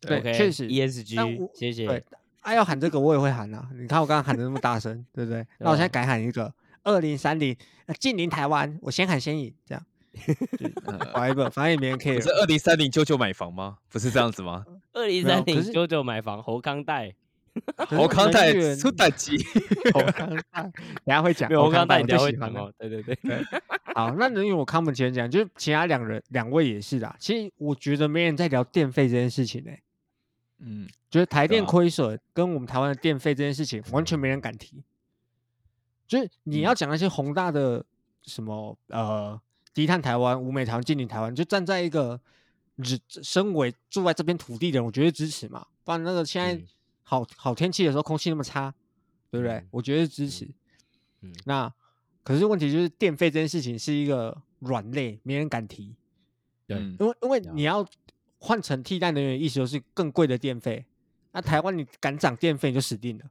[0.00, 0.68] 对，确实。
[0.68, 1.86] ESG，谢谢。
[1.86, 2.04] 对，
[2.40, 3.68] 啊，要喊这个我也会喊啊！
[3.74, 5.46] 你看我刚刚喊的那么大声，对不对？
[5.60, 7.56] 那我现在啊改喊一个二零三零
[8.00, 9.86] 近邻台湾，我先喊先赢，这样。
[10.84, 12.40] 哼，whatever，反正也没人不是 care。
[12.42, 13.78] 二零三零九九买房吗？
[13.88, 14.64] 不是这样子吗？
[14.92, 17.16] 二零三零九九买房，侯康贷，可是
[17.88, 19.36] 侯康能泰源出打击，
[19.92, 20.72] 侯康泰，等
[21.06, 21.50] 下会讲。
[21.50, 22.72] 侯康贷，我你等下会最喜欢哦。
[22.78, 23.44] 对对对，
[23.94, 27.14] 好，那能源我康本前讲，就是其他两人两位也是啦。
[27.18, 29.70] 其实我觉得没人在聊电费这件事情呢、
[30.60, 34.82] 嗯，觉得台电亏损跟我们台湾的电费这件事情，完全没人敢提。
[36.06, 37.84] 就是你要讲那些宏大的
[38.24, 39.38] 什么呃
[39.74, 42.20] 低碳台湾、无煤台湾、近邻台湾，就站在一个
[42.76, 45.66] 人身为住在这边土地的人，我绝对支持嘛。
[45.84, 46.66] 不然那个现在嗯
[47.02, 48.74] 好好天气的时候，空气那么差，
[49.30, 49.56] 对不对？
[49.56, 50.48] 嗯我觉得支持。
[51.20, 51.72] 嗯那
[52.22, 55.94] 可是问题就是电费这件事情是一个软肋，没人敢提。
[56.66, 57.86] 对嗯因为因为你要
[58.38, 60.84] 换成替代能源，意思就是更贵的电费。
[61.32, 63.24] 那台湾你敢涨电费，你就死定了。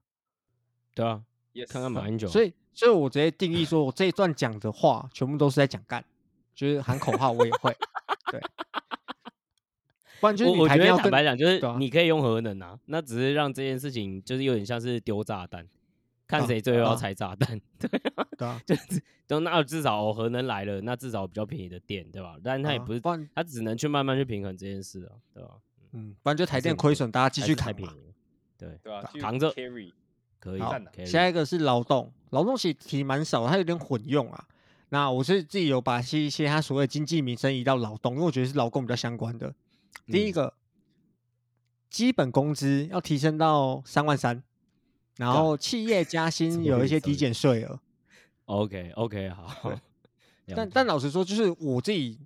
[0.93, 6.03] 对啊，也看看马英九，所以，所以我直接定义说，我这一段讲的话，全部都是在讲干，
[6.55, 7.75] 就是喊口号，我也会。
[8.31, 8.41] 对，
[10.21, 15.67] 不然就是我我觉得坦白讲，就是你可以用核能啊，那只是让这件事情就是有点像是丢炸弹，
[16.27, 17.59] 看啊谁最后要啊拆炸弹。
[17.79, 17.89] 对，
[18.37, 22.37] 对啊，就是都那至少哦核能来了，那至少比较便宜的电，对吧？
[22.43, 25.49] 但它也不是啊不，它只能去慢慢去平衡这件事啊，对吧？
[25.93, 28.07] 嗯，不然就台电亏损，大家继还续扛嘛是太便宜。
[28.07, 28.13] 了，
[28.57, 29.11] 对，对啊？
[29.19, 29.91] 扛着 carry，
[30.39, 31.05] 可以。
[31.05, 34.45] 下一个是劳动，劳动其实题蛮少，它有点混用啊。
[34.89, 39.53] 那我是自己有把一些它所谓经济民生移到劳动，因为我觉得是劳工比较相关的。
[40.07, 40.53] 第一嗯个，
[41.89, 44.41] 基本工资要提升到三万三，
[45.17, 47.79] 然后企业加 薪有一些抵减税额。
[48.45, 49.71] OK OK 好，
[50.55, 52.19] 但但老实说，就是我自己，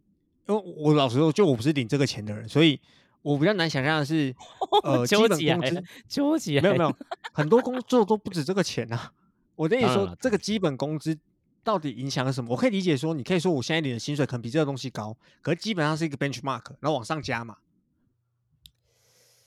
[0.47, 2.79] 因为我老实说，就我不是领这个钱的人，所以
[3.21, 4.33] 我比较难想象的是，
[4.83, 6.95] 呃，基揪本工资起来了，揪起来，没有没有，
[7.33, 9.11] 很多工作都不止这个钱啊。
[9.55, 11.17] 我跟你说这个基本工资
[11.65, 12.51] 到底影响了什么？
[12.51, 17.57] 我可以理解说，你可以说我现在领的薪水可能比这个东西高，可是基本上是一个 benchmark，然后往上加嘛，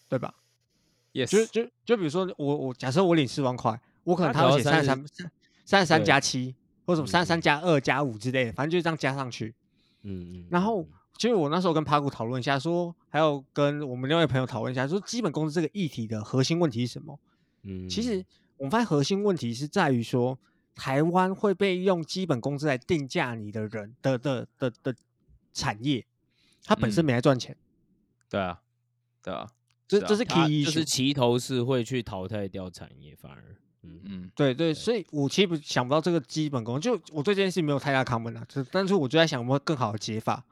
[0.09, 0.35] 对吧？
[1.15, 5.05] 就 yes，就就比如说我我假设我领四万块，我可能他要写三十三
[5.65, 6.55] 三十三加七，
[6.85, 9.55] 或者什么嗯三十三加二加五之类的，反正就是这样加上去。
[10.03, 17.19] 嗯嗯，然后嗯其实我那时候跟帕古讨论一下，说还有跟我们另外朋友讨论一下，说基本工资这个议题的核心问题是什么？
[17.63, 18.25] 嗯，其实
[18.57, 20.39] 我们发现核心问题是在于说，
[20.79, 24.95] 台湾会被用基本工资来定价你的人的的的的
[25.53, 26.07] 产业，
[26.65, 27.07] 它本身嗯。
[27.07, 27.57] 没在赚钱，
[28.31, 28.63] 对啊，
[29.21, 29.51] 对啊，
[29.89, 30.89] 这这是它 key 就是 issue。
[30.89, 34.01] 齐头是会去淘汰掉产业，反而嗯。
[34.05, 34.31] 嗯。
[34.37, 40.45] 对对，所以我其实不想不到这个基本功，就我对这件事没有太大 comment 啊，就但是我就在想有没有更好的解法，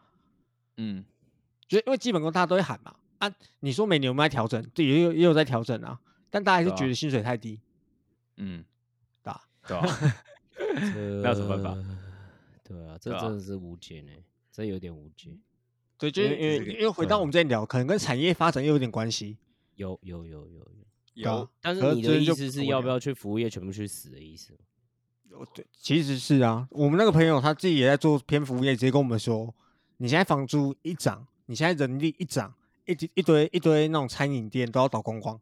[0.76, 1.04] 嗯，
[1.68, 4.60] 就因为基本功大家都会喊嘛，啊，你说每年有没有在调整？
[4.74, 7.60] 对，也有也有在调整啊，但大家还是觉得薪水太低，
[8.38, 8.64] 嗯，
[9.66, 10.14] 对吧？
[11.22, 11.76] 那有什么办法？
[12.64, 14.12] 对啊，这真的是无解呢，
[14.50, 15.36] 这有点无解。
[15.98, 19.38] 对，就是因为因为回到我们之前聊，可能跟产业发展又有点关系，
[19.76, 20.68] 有有有有
[21.14, 24.58] 有，有，但是你的意思是要不要去服务业全部去死的意思吗？
[25.32, 29.54] 哦对，其实是啊，我们那个朋友他自己也在做偏服务业，直接跟我们说，
[29.98, 35.38] 你现在房租一涨，你现在人力一涨，一堆一堆一堆那种餐饮店都要倒光光，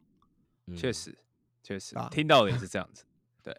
[0.67, 1.17] 嗯，确实，
[1.63, 3.03] 确实啊，听到的也是这样子。
[3.43, 3.55] 对，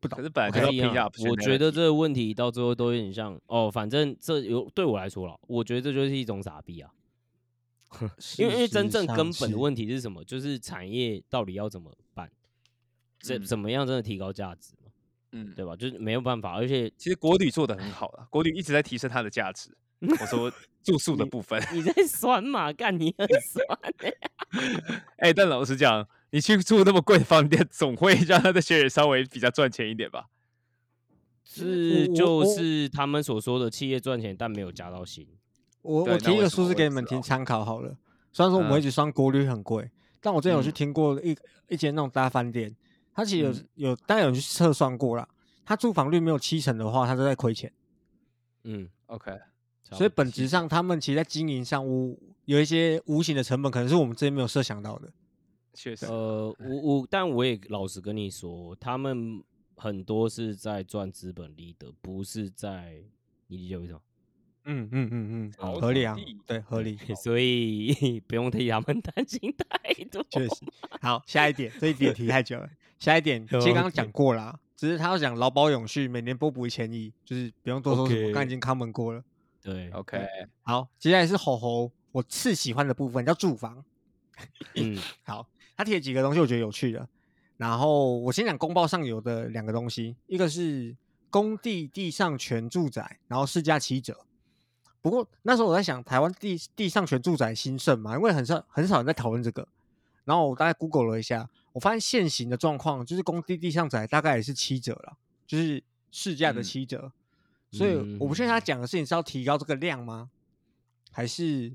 [0.00, 6.90] 不懂可是本来就可是一样我觉得这个问题到最后都有点像哦，反正这有对我来说了，我觉得这就是一种傻逼啊。
[8.38, 10.24] 因为因为真正根本的问题是什么？
[10.24, 12.30] 就是产业到底要怎么办？
[13.20, 14.90] 怎嗯怎么样真的提高价值嘛？
[15.32, 15.76] 嗯，对吧？
[15.76, 19.70] 就是没有办法，而且其实国旅做的很好了，国旅一直在提升它的价值。
[20.00, 20.50] 我说
[20.82, 22.72] 住宿的部分，你在酸嘛？
[22.72, 23.64] 干你很酸
[23.98, 24.18] 欸
[25.18, 30.26] 哎、但老实讲，你去住那么贵的饭店，总会让他的学员稍微比较赚钱一点吧？
[31.44, 35.28] 是就是他们所说的企业赚钱，但没有加到薪。
[35.82, 37.94] 我我提一个数字给你们听参考好了。
[38.32, 39.90] 虽然说我们嗯一直算国旅很贵，
[40.22, 41.36] 但我之前有去嗯听过一
[41.68, 42.74] 一间那种大饭店，
[43.12, 45.28] 它其实有、嗯有大家有去测算过啦，
[45.66, 47.70] 它住房率没有七成的话，它都在亏钱。
[48.64, 49.38] 嗯，OK，
[49.90, 55.12] 所以本质质上，他们其实在经营上无有一些无形的成本，可能是我们之前没有设想到的。
[55.74, 59.42] 确实，呃，我我但我也老实跟你说，他们
[59.76, 63.02] 很多是在赚资本利得，不是在
[63.46, 64.00] 你理解为什么？
[64.64, 70.24] 嗯嗯嗯嗯，好合理啊对，合理， 所以不用替他们担心太多。
[70.30, 70.64] 确实。
[71.00, 72.70] 好，下一点，这一点提太久了。
[72.98, 79.24] 下一点，其实刚刚讲 过啦，只是他要讲劳保永续，每年拨补一千亿，就是不用多说什么，OK 刚刚已经 common 过了。
[79.60, 80.18] 对 OK，
[80.62, 83.84] 好，接下来是吼吼，我次喜欢的部分叫住房。
[84.76, 87.08] 嗯好，他提了几个东西，我觉得有趣的。
[87.56, 90.96] 然后我先讲公报上有的两个东西，一个是
[91.30, 94.26] 工地地上权住宅，然后市价七折。
[95.00, 99.66] 不过那时候我在想，台湾地地上权住宅兴盛嘛，因为很少很少人在讨论这个。
[100.24, 107.12] 然后我大概 Google 了一下，我发现现行的状况就是工地地上宅大概也是七折了，就是市价的嗯七折。
[107.70, 110.30] 所以我不确定他讲的事情是要提高这个量吗？
[111.10, 111.72] 还是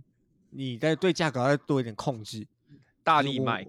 [0.52, 2.48] 你在对价格要多一点控制？
[3.04, 3.68] 大力卖，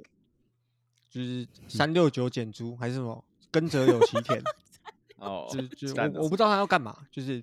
[1.10, 4.42] 就是三六九减租还是什么跟着有其田，
[5.16, 7.42] 哦就，就我我不知道他要干嘛，就是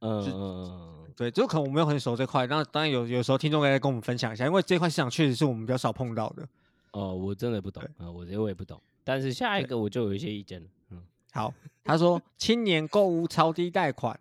[0.00, 6.48] 嗯对，就可能我没有很熟这块，那当然有有时候听众可以跟我们分享一下，因为这块市场确实是我们比较少碰到的。
[6.92, 8.80] 哦，我真的不懂对啊，我这我也不懂。
[9.04, 10.66] 但是下一个我就有一些意见了。
[10.90, 11.52] 嗯， 好，
[11.84, 14.18] 他说青年购物超低贷款，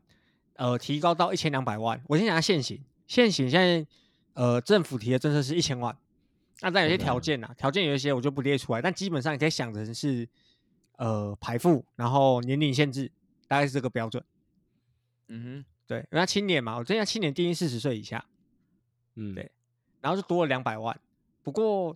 [0.55, 1.99] 呃，提高到一千两百万。
[2.07, 3.87] 我先讲下现行，现行现在
[4.33, 5.97] 呃政府提的政策是一千万，
[6.61, 10.27] 那但有些条件啊，条件有一些我就不列出来，但基本上你可以想成是
[10.97, 13.11] 呃排富，然后年龄限制，
[13.47, 14.23] 大概是这个标准。
[15.27, 18.23] 嗯对，人家青年嘛，我这下青年定义四十岁以下，
[19.15, 19.51] 嗯，对
[20.01, 20.99] 然后就多了两百万。
[21.41, 21.95] 不过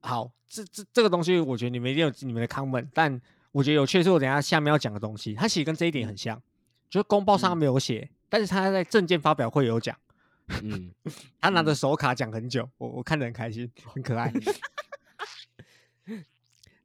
[0.00, 3.20] 好，这这这个东西，我觉得你们一定有你们的 comment，但
[3.52, 6.40] 我觉得有趣的是我等下下面要讲的东西，它其实跟这一点很像，
[6.88, 9.96] 就是公报上嗯没有写，但是他在证件发表会有讲，
[10.48, 10.92] 嗯，
[11.40, 14.32] 他拿着嗯手卡讲很久，我我看得很开心，很可爱。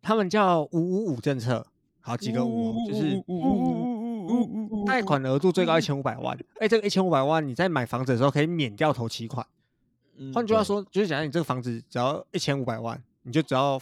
[0.01, 1.67] 他们叫五五五政策，
[1.99, 3.21] 好几个五哦，就是
[4.85, 9.45] 贷款额度最高一千五百万，哎，这个一千五百万你在买房子的时候可以免掉头期款。
[10.33, 13.79] 换句话说，就是假如你这个房子只要一千五百万，你就只要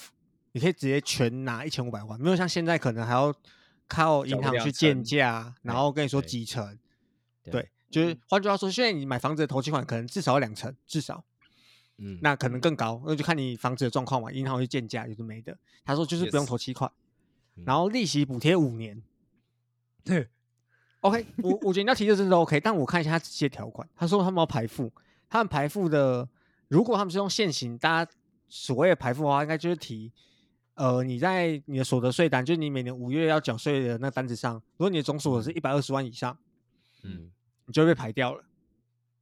[0.51, 3.33] 你可以直接全拿一千五百万，没有像现在可能还要
[3.87, 6.77] 靠银行去建价，然后跟你说几成。
[7.43, 11.23] 对对，就是嗯换句话说，现在你买房子的头期款可能至少要两成，至少
[11.97, 15.57] 嗯，那可能更高，那就看你房子的状况嘛，银行会建价，有的没的。
[15.83, 16.91] 他说就是不用头期款，
[17.55, 19.01] 嗯然后利息补贴五年。
[20.03, 20.27] 对
[21.01, 24.91] OK，我我觉得你要提这真的 OK，但我看一下他这些条款，他说他们要排付，
[25.29, 26.27] 他们排付的，
[26.67, 28.11] 如果他们是用现行，大家
[28.47, 30.11] 所谓的排付的话，应该就是提，
[30.75, 36.37] 呃，你在你的所得税单，就是你每年五月要缴税的那单子上，如果你的总所得是一百二十万以上，
[37.03, 37.31] 嗯
[37.67, 38.43] 你就会被排掉了。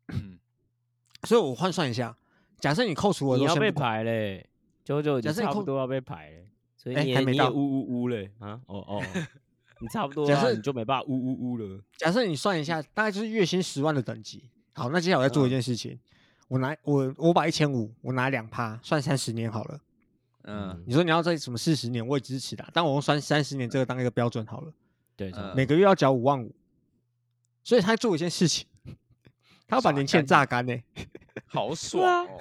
[0.08, 0.40] 嗯
[1.28, 2.16] 所以我换算一下，
[2.60, 4.48] 假设你扣除我你要被排嘞，
[4.84, 9.04] 九九，你假设你扣差不多要被排嘞，所以哎你也你也还没到呜呜呜嘞啊，哦哦，
[9.80, 11.82] 你差不多啊，假设你就没办法呜呜呜了。
[11.98, 14.50] 假设你算一下，大概就是月薪十万的等级。
[14.74, 16.00] 好，那接下来我再做一件事情，
[16.48, 19.80] 我拿我我把一千五，我拿两趴，算三十年好了。
[20.44, 24.72] 嗯，你说你要在什么四十年，我也支持的啊，但我用算三十年这个当一个标准好了，
[25.16, 26.54] 对，嗯每个月要缴五万五，
[27.66, 28.66] 所以他做一件事情，
[29.68, 30.74] 他要把年轻人榨干呢、
[31.48, 32.40] 好爽哦！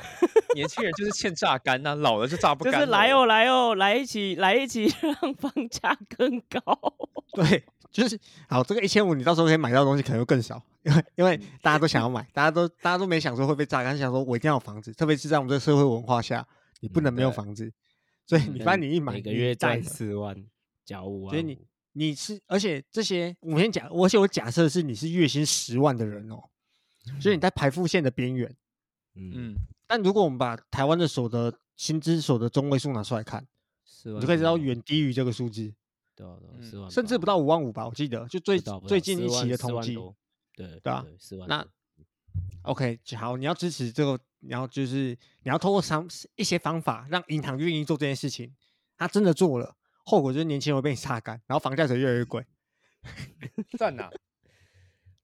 [0.54, 2.72] 年轻人就是欠榨干呐，老了就榨不干。
[2.74, 6.60] 就是来哦来哦来一起来一起 让房价更高。
[7.34, 16.46] 对，就是好，这个一千五你到时候可以买到东西可能会更少，因为因为大家都想要买，大家都大家都没想说会被榨干，想说我一定要有房子，特别是在我们这个社会文化下，
[16.80, 17.72] 你不嗯能没有房子，
[18.26, 20.36] 所以你发现你一买每个月赚贷四万，
[20.84, 21.58] 缴五万，所以你
[21.95, 26.42] 你是，而且这些我先假，而且我假设是你是月薪十万的人哦，
[27.20, 28.55] 所以你在排富线的边缘。
[29.14, 29.55] 嗯，嗯，
[29.86, 33.47] 但如果我们把台湾的所得薪资所得中位数拿出来看，
[34.05, 35.72] 你就可以知道远低于这个数字，
[36.16, 36.62] 对啊对啊嗯。
[36.62, 39.97] 四万甚至不到五万五吧，我记得就最最近一期的统计。
[40.57, 41.66] 对对啊四万那
[42.62, 48.53] OK，好，你要支持这个，然后就是你要通过商一些方法让银行愿意做这件事情，
[48.97, 52.44] 他真的做了，后果就是年轻人会被你榨干，然后房价只会越来越贵。
[53.76, 54.11] 赞呐！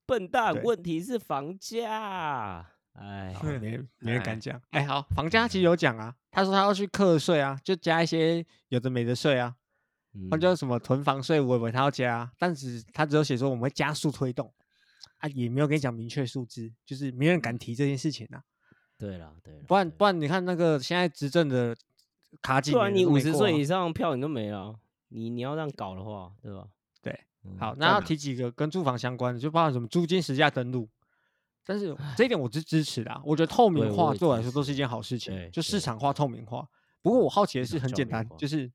[0.05, 2.67] 笨蛋，对问题是房价。
[2.93, 4.61] 哎，没人没人敢哎讲。
[4.71, 9.55] 哎，好，房价其实有讲啊，他说他要去课税啊，就加一些有的没的税啊，
[10.29, 14.53] 或者嗯什么囤房税，我以为他要加啊，但是他只有写说我们会加速推动
[15.19, 18.43] 啊，也没有跟你讲明确数字，就是没人敢提这件事情啊。
[18.97, 21.75] 对了对了，不然不然，你看那个现在执政的
[22.41, 24.75] 卡几不然你五十岁以上票你都没了，
[25.09, 26.67] 你你要这样搞的话，对吧？
[27.01, 30.87] 对嗯，好，那要提几个跟住房相关的，就包含什么租金实价登录。
[31.63, 36.67] 但是这一点我是支持的、啊，我觉得透明化对我来说都是一件好事情，就市场化、透明化。
[37.01, 38.71] 不过我好奇的是很简单，就是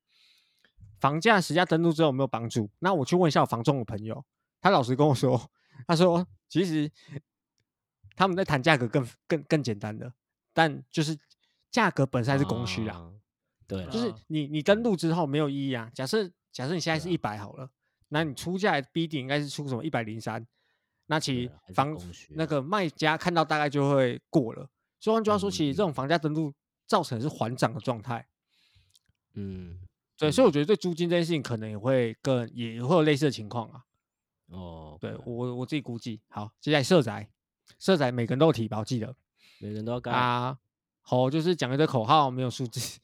[1.01, 2.71] 房价实价登录之后有没有帮助？
[2.79, 4.25] 那我去问一下我房仲的朋友，
[4.61, 5.51] 他老实跟我说，
[5.87, 6.91] 他说其实
[8.15, 10.13] 他们在谈价格更更更简单的，
[10.53, 11.19] 但就是
[11.71, 13.11] 价格本身还是供需啊。
[13.75, 15.91] 啊，对，就是啊你你登录之后没有意义啊。
[15.95, 17.69] 假设假设你现在是一百好了，
[18.09, 20.47] 那你出价 B 点应该是出什么一百零三，
[21.07, 21.99] 那其实房
[22.31, 24.69] 那个卖家看到大概就会过了。
[24.99, 26.53] 所以换句话说，嗯其实这种房价登录
[26.87, 28.27] 造成的是缓涨的状态。
[29.35, 29.79] 嗯，
[30.17, 33.85] 对，所以我觉得对租金这件事情可能也会更也会有类似的情况啊。
[34.49, 36.21] 哦，对我我自己估计。
[36.29, 37.29] 好，接下来社宅，
[37.79, 39.15] 社宅每个人都有提吧，我记得
[39.59, 40.59] 每个人都要干，啊。
[41.03, 42.99] 好，就是讲一堆口号，没有数字。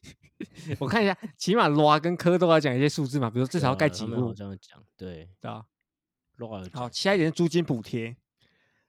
[0.80, 5.64] 我看一下，起码罗跟科都要讲一些数字嘛，比如至少要盖几户对啊他们好，像讲对，对啊。
[6.36, 8.16] 乱好，下一点是租金补贴，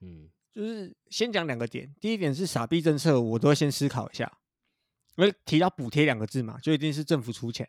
[0.00, 1.94] 嗯就是先讲两个点。
[2.00, 4.38] 第一点是傻逼政策，我都会先思考一下，
[5.16, 7.68] 因为提到补贴两个字嘛，就一定是政府出钱。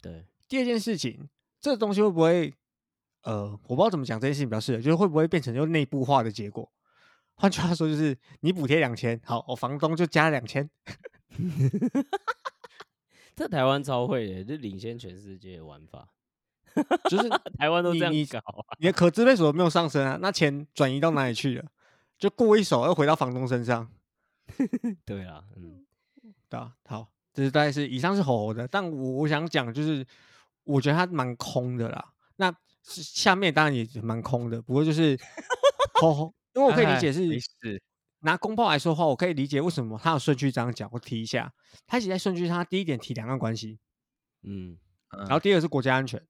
[0.00, 1.28] 对，第二件事情，
[1.60, 2.54] 这个东西会不会，
[3.24, 6.70] 呃，我不知道怎么讲这件事情比较适合，就是会不会变成就内部化的结果？
[7.34, 10.70] 换句话说，就是你补贴两千，好，我房东就加两千，
[13.40, 16.06] 这台湾超会的，就领先全世界的玩法，
[17.08, 17.26] 就是
[17.58, 21.64] 台湾都这样搞啊，你的可支配所得没有上升啊，那钱转移到哪里去了？
[22.18, 23.90] 就过一手又回到房东身上。
[25.06, 25.86] 对啊，嗯，
[26.50, 30.06] 对啊，好，这是大概是以上是吼吼的，但我我想讲就是，
[30.64, 32.12] 我觉得它蛮空的啦。
[32.36, 35.18] 那是下面当然也蛮空的，不过就是
[35.94, 37.82] 吼吼，因为我可以理解是事，
[38.20, 40.88] 拿公报来说的话，我可以理解为什么他有顺序这样讲。
[40.92, 41.52] 我提一下，
[41.86, 43.78] 他其实在顺序上，它第一点提两岸关系，
[44.42, 44.76] 嗯，
[45.10, 46.22] 然然后第二个是国家安全，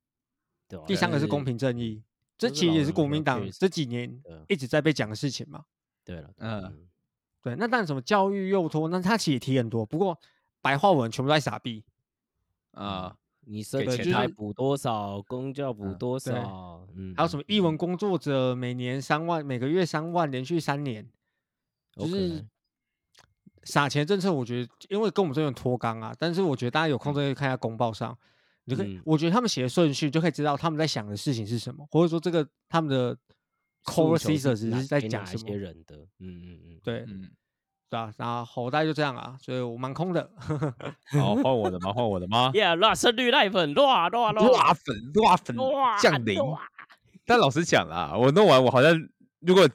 [0.69, 2.03] 对啊，第三个是公平正义。
[2.39, 5.65] 这其实也是国民党这几年对啊一直在被讲的事情嘛。
[6.05, 6.89] 对了，嗯嗯，
[7.43, 10.19] 对，那当然什么教育幼托，那他其实也提很多，不过
[10.63, 11.85] 白话文全部都在傻逼。
[12.71, 21.07] 啊，你生给钱他台补多少，公教补嗯多对少，嗯，还有什么译文工作者每年三万，每个月三万，连续三年，
[21.97, 22.47] 就 OK 是
[23.65, 24.33] 撒钱政策。
[24.33, 28.17] 我觉得，因为跟我们这边脱纲啊，但是我觉得大家有空都可以看一下公报上，
[28.65, 33.15] 你就可以，嗯我觉得他们写的顺序就可以知道他们在想的事情是什么，或者说这个他们的
[33.85, 35.57] core 诉求 caesar 只哪是在讲什么。
[35.57, 37.31] 人的，嗯嗯嗯，对嗯，
[37.89, 40.31] 对啊，然后后代就这样啊，所以我蛮空的。
[41.13, 41.93] 好，换我的吗？
[41.93, 42.51] 换我的吗？
[42.55, 46.39] 耶，辣生绿赖粉，辣辣辣辣粉，辣粉辣降临。
[46.39, 46.69] 辣
[47.27, 48.93] 但老实讲啦，我弄完我好像
[49.41, 49.69] 如果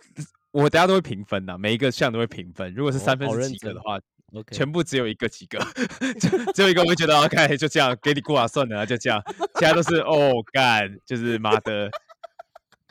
[0.55, 2.73] 我大家都会评分呐，每一个项都会评分。
[2.73, 3.99] 如果是哦三分是好认真及格的话
[4.31, 5.59] ，，OK，全部只有一个及格，
[6.17, 9.21] 只只有一个我会觉得 OK，就这样给你过啊，算了啊，就这样。
[9.55, 11.91] 其他都是哦干，就是妈的，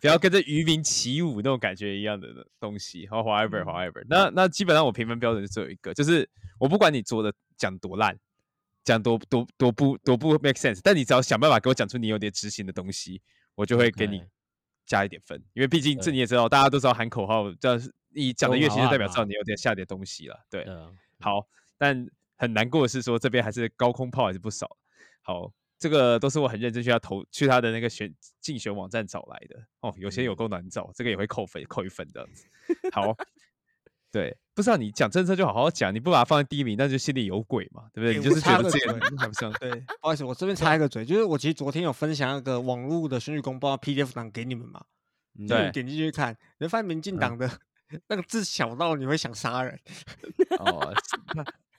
[0.03, 2.29] 不要跟着渔民起舞那种感觉一样的
[2.61, 3.07] 东西。
[3.07, 4.05] 好，whatever whatever。
[4.11, 8.15] 那那基本上我评分标准就只有一个，就是我不管你做的讲多烂，
[8.85, 13.23] 讲多多多不多不 make sense，但你只要想办法给我讲出你有点执行的东西，
[13.55, 14.23] 我就会给你
[14.87, 15.43] 加一点分。
[15.53, 17.81] 因为毕竟这你也知道，大家都知道喊口号，这
[18.11, 20.47] 你讲的越行就代表知道你有点下点东西了。
[20.51, 20.67] 对，
[21.21, 21.47] 好，
[21.79, 22.07] 但
[22.37, 24.77] 很难过的是说这边还是高空炮还是不少。
[25.23, 25.53] 好。
[25.77, 28.11] 这个都是我很认真去他投去他的那个选
[28.41, 32.47] 竞选网站找来的哦，有些有够难找，这个也会扣分扣一分这样子。
[32.91, 33.15] 好，
[34.15, 38.17] 对，不知道你讲政策就好好讲，你不把它放在第一名，那就心里有鬼嘛，对不对？
[38.17, 39.53] 你就是觉得这个还 不像。
[39.59, 44.81] 对，不好意思，我这边插一个嘴，就是我其实昨天有分享那个网络的选举公报 PDF 档给你们嘛，
[45.49, 47.51] 对，点进去看，你发现民进党的
[48.07, 49.77] 那个字小到你会想杀人。
[50.61, 50.95] 哦。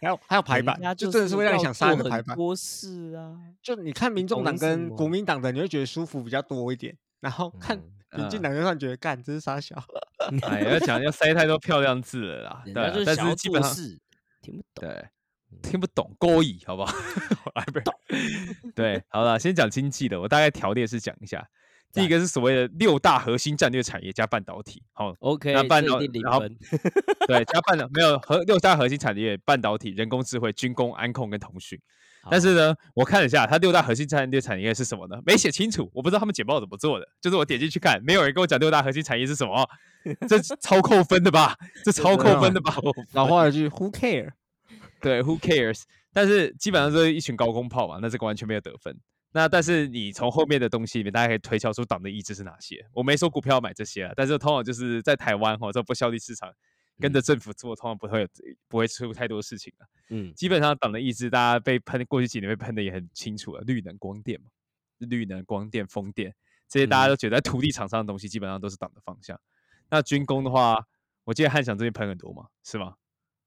[0.02, 2.36] 还有还有排版，就真的是会让你想杀人的排版。
[2.36, 3.40] 多事啊！
[3.62, 6.96] 就你看民众党跟国民党的，你会觉得舒服比较多一点。
[7.22, 7.82] 然后看
[8.16, 9.76] 民进党，就算觉得干，这是傻小。
[10.44, 12.64] 哎，要讲要塞太多漂亮字了啦。
[12.66, 13.74] 对，但是基本上
[14.42, 14.90] 听不懂。
[14.90, 15.08] 对，
[15.62, 16.94] 听不懂，勾引，好不好？
[17.74, 17.94] 不懂。
[18.76, 21.48] 对，好了，先讲经济的，我大概条列是讲一下。
[21.94, 26.42] 第一个是所谓的六大核心战略产业加半导体，好，OK，那半导体然后
[27.26, 31.80] 对加半导没有和六大核心产业半导体、人工智慧、军工、安控跟通讯。
[32.30, 35.18] 但是呢，我看了一下，它六大核心战略产业是什么呢？
[35.26, 37.08] 没写清楚，我不知道他们简报怎么做的。
[37.22, 39.68] 就是我点进去看，没有人跟我讲六大核心产业是什么，
[40.28, 41.56] 这 超扣分的吧？
[41.84, 42.76] 这超扣分的吧？
[43.14, 44.32] 老话一句，Who care？
[45.02, 45.84] 对，Who cares？
[46.14, 48.98] 但是基本上是一群高空炮嘛，那这个完全没有得分。
[49.34, 52.84] 那但是你从后面的东西里面，大家可以推敲出党的意志是哪些。
[52.94, 56.50] 我没说股票要买这些啊，但是通常就是在台湾或者不效率市场，
[57.00, 58.28] 跟着政府做，通常不会有
[58.68, 59.88] 不会出太多事情的。
[60.10, 63.62] 嗯，基本上党的意志，大家被喷过去几年被喷的也很清楚了。
[63.62, 64.48] 绿能、光电嘛，
[65.00, 66.34] 绿能、光电、风电
[66.68, 69.40] 这些大家都觉得在土地场上的东西，基本上都是党的方向。
[69.90, 70.84] 那军工的话，
[71.24, 72.96] 我记得汉翔这边喷很多嘛，是吗？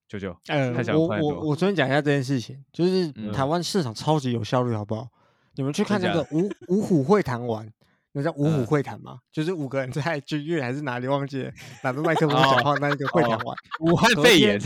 [0.09, 5.07] 舅舅，嗯，我我我昨天讲一下这件事情，就是台湾市场超级有效率，好不好？
[5.55, 7.71] 你们去看那个五五虎会谈完，
[8.19, 9.21] 那叫五虎会谈吗？
[9.31, 11.53] 就是五个人在剧院还是哪里忘记了，
[11.85, 13.57] 拿着麦克风讲话那一个会谈完。
[13.79, 14.61] 武汉肺炎，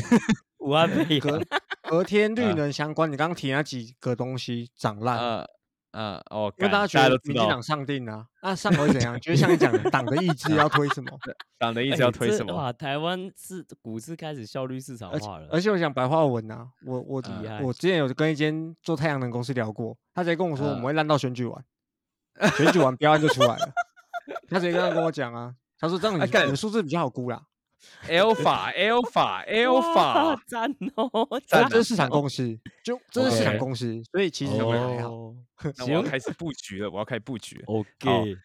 [0.61, 1.46] 武汉肺炎，
[1.82, 5.46] 和天绿能相关，你刚刚提那几个东西涨烂。
[5.94, 9.20] 嗯哦，因为大家觉得民进党上定啊，那上会怎样？
[9.20, 11.11] 就是像你讲的，党的意志要推什么？
[11.61, 12.55] 党的意志要推什么？
[12.55, 15.46] 哇，台湾是股市开始效率市场化了。
[15.50, 17.22] 而且我讲白话文啊，我我
[17.62, 21.62] 我之前有跟一间做太阳能公司聊过，他直接跟我说我们会烂到选举完，
[22.57, 23.72] 选举完标案就出来了。
[24.49, 27.45] 他直接这样跟我讲啊，他说这样你的数字比较好估啦。
[28.07, 31.11] L 法，L 法，L 法，赞哦！
[31.49, 35.35] 这是市场公司，就这是市场公司，所以其实还好。
[35.78, 37.61] 那我要开始布局了，我要开始布局。
[37.66, 38.37] OK，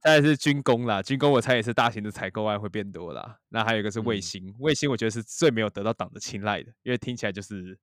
[0.00, 3.36] 再来是军工啦，军工我猜也是大型的采购案会变多啦。
[3.48, 7.76] 那还有一个是卫星，卫星我觉得是最没有得到党的青睐的，因为听起来就是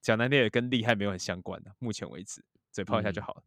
[0.00, 1.72] 讲难听点，跟厉害没有很相关的。
[1.80, 3.42] 目前为止，嘴炮一下就好了。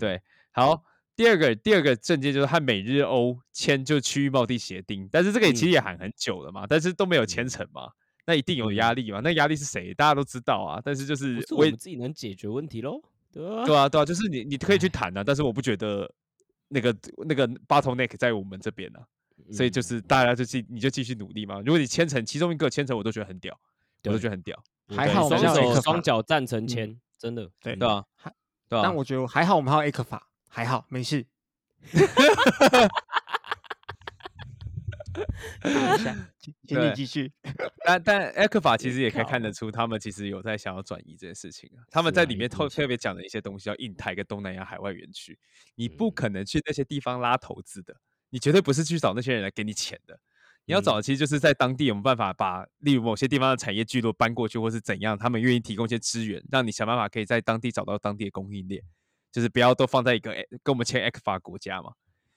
[0.00, 0.82] 对，好。
[1.16, 7.90] 第二个，第二个证件就是和美日欧签就区域贸易协定，但是这个也其实也喊很久了嘛，但是都没有签成嘛，
[8.26, 9.20] 那一定有压力嘛？
[9.24, 9.94] 那压力是谁？
[9.94, 13.00] 大家都知道啊，但是就是我们自己能解决问题喽，
[13.32, 16.08] 对啊，对啊，对啊，就是你你可以去谈啊，但是我不觉得
[16.68, 16.94] 那个
[17.26, 19.00] 那个 bottleneck 在我们这边呢，
[19.50, 21.60] 所以就是大家就继你就继续努力嘛。
[21.60, 23.58] 如果你签成其中一个签成，我都觉得很屌，
[24.04, 24.62] 我都觉得很屌，
[24.94, 28.04] 还好双手双脚赞成签，真的对对啊，
[28.68, 30.28] 对啊，但我觉得还好，我们还有 A 克法。
[30.48, 31.26] 还好，没事。
[36.66, 37.32] 请你继续。
[37.86, 41.80] 但但艾克法其实也可以看得出，他们其实有在想要转移这件事情啊。
[41.90, 45.38] 他们在里面特特别讲的一些东西，叫印太跟东南亚海外园区。
[45.74, 47.96] 你不可能去那些地方拉投资的，
[48.30, 50.18] 你绝对不是去找那些人来给你钱的。
[50.66, 58.82] 你要找的其实就是在当地有没有办法把，例如某些地方的产业聚落搬过去，或是怎样，他们愿意提供一些资源，让你想办法可以在当地找到当地的供应链。
[59.36, 60.32] 就是不要都放在一个
[60.62, 61.92] 跟我们签 X 法国家嘛，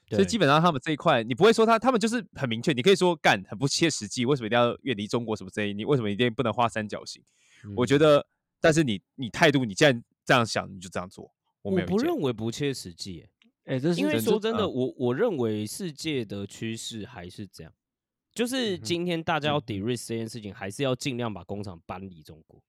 [0.09, 5.73] 所以基本上他们这一块，你不会说他他们就是很明确，你可以说干很不切实际，为什么一定要远离中国什么之类？
[5.73, 7.23] 你为什么一定不能画三角形？
[7.73, 8.27] 我觉得，
[8.59, 11.33] 但是你你态度，你既然这样想，你就这样做。
[11.61, 13.25] 我不认为不切实际，
[13.63, 17.71] 哎，这是因为说真的，我我认为世界的趋势还是这样，
[18.33, 22.61] 就是今天大家要抵瑞这件事情，还是要尽量把工厂搬离中国。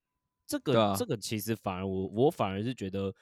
[0.46, 3.12] 这个这个其实反而我我反而是觉得。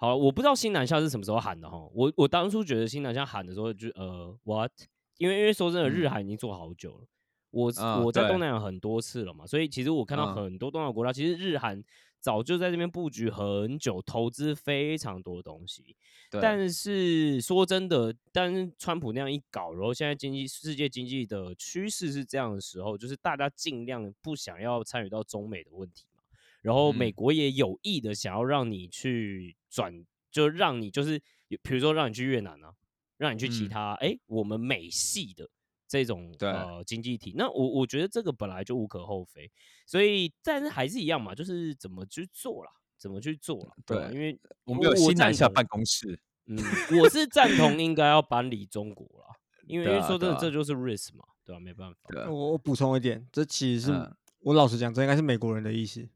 [0.00, 1.76] 好，我不知道新南向是什么时候喊的哈。
[1.92, 4.70] 我我当初觉得新南向喊的时候就呃，what？
[5.16, 7.06] 因为因为说真的，日韩已经做好久了。
[7.50, 7.72] 我
[8.04, 11.82] 我在东南亚很多次了嘛，所以其实我看到很多东南亚国家，其实日韩
[12.20, 15.96] 早就在这边布局很久，投资非常多东西。
[16.30, 26.22] 对，但是说真的，但是川普那样一搞，然后现在经济世界经济的趋势是这样的时候，就是大家尽量不想要参与到中美的问题嘛。
[26.60, 31.18] 然后美嗯国也有意的想要让你去转，就让你就是
[31.62, 32.74] 比如说让你去越南啊，
[33.16, 33.68] 让你去其嗯。
[33.68, 35.48] 他哎、诶我们美系的
[35.86, 37.34] 这种呃经济体。
[37.36, 39.50] 那我我觉得这个本来就无可厚非，
[39.86, 46.58] 所以但是还是一样嘛，就是怎么去做啦，怎么去做啦，对吧因为我们有新南下办公室，嗯，
[47.00, 49.34] 我是赞同应该要搬离中国啦，
[49.66, 54.14] 因为说真的，这就是 risk 嘛，对吧、没办法，我我补充一点，这其实是、嗯。
[54.40, 56.08] 我老实讲，这应该是美国人的意思。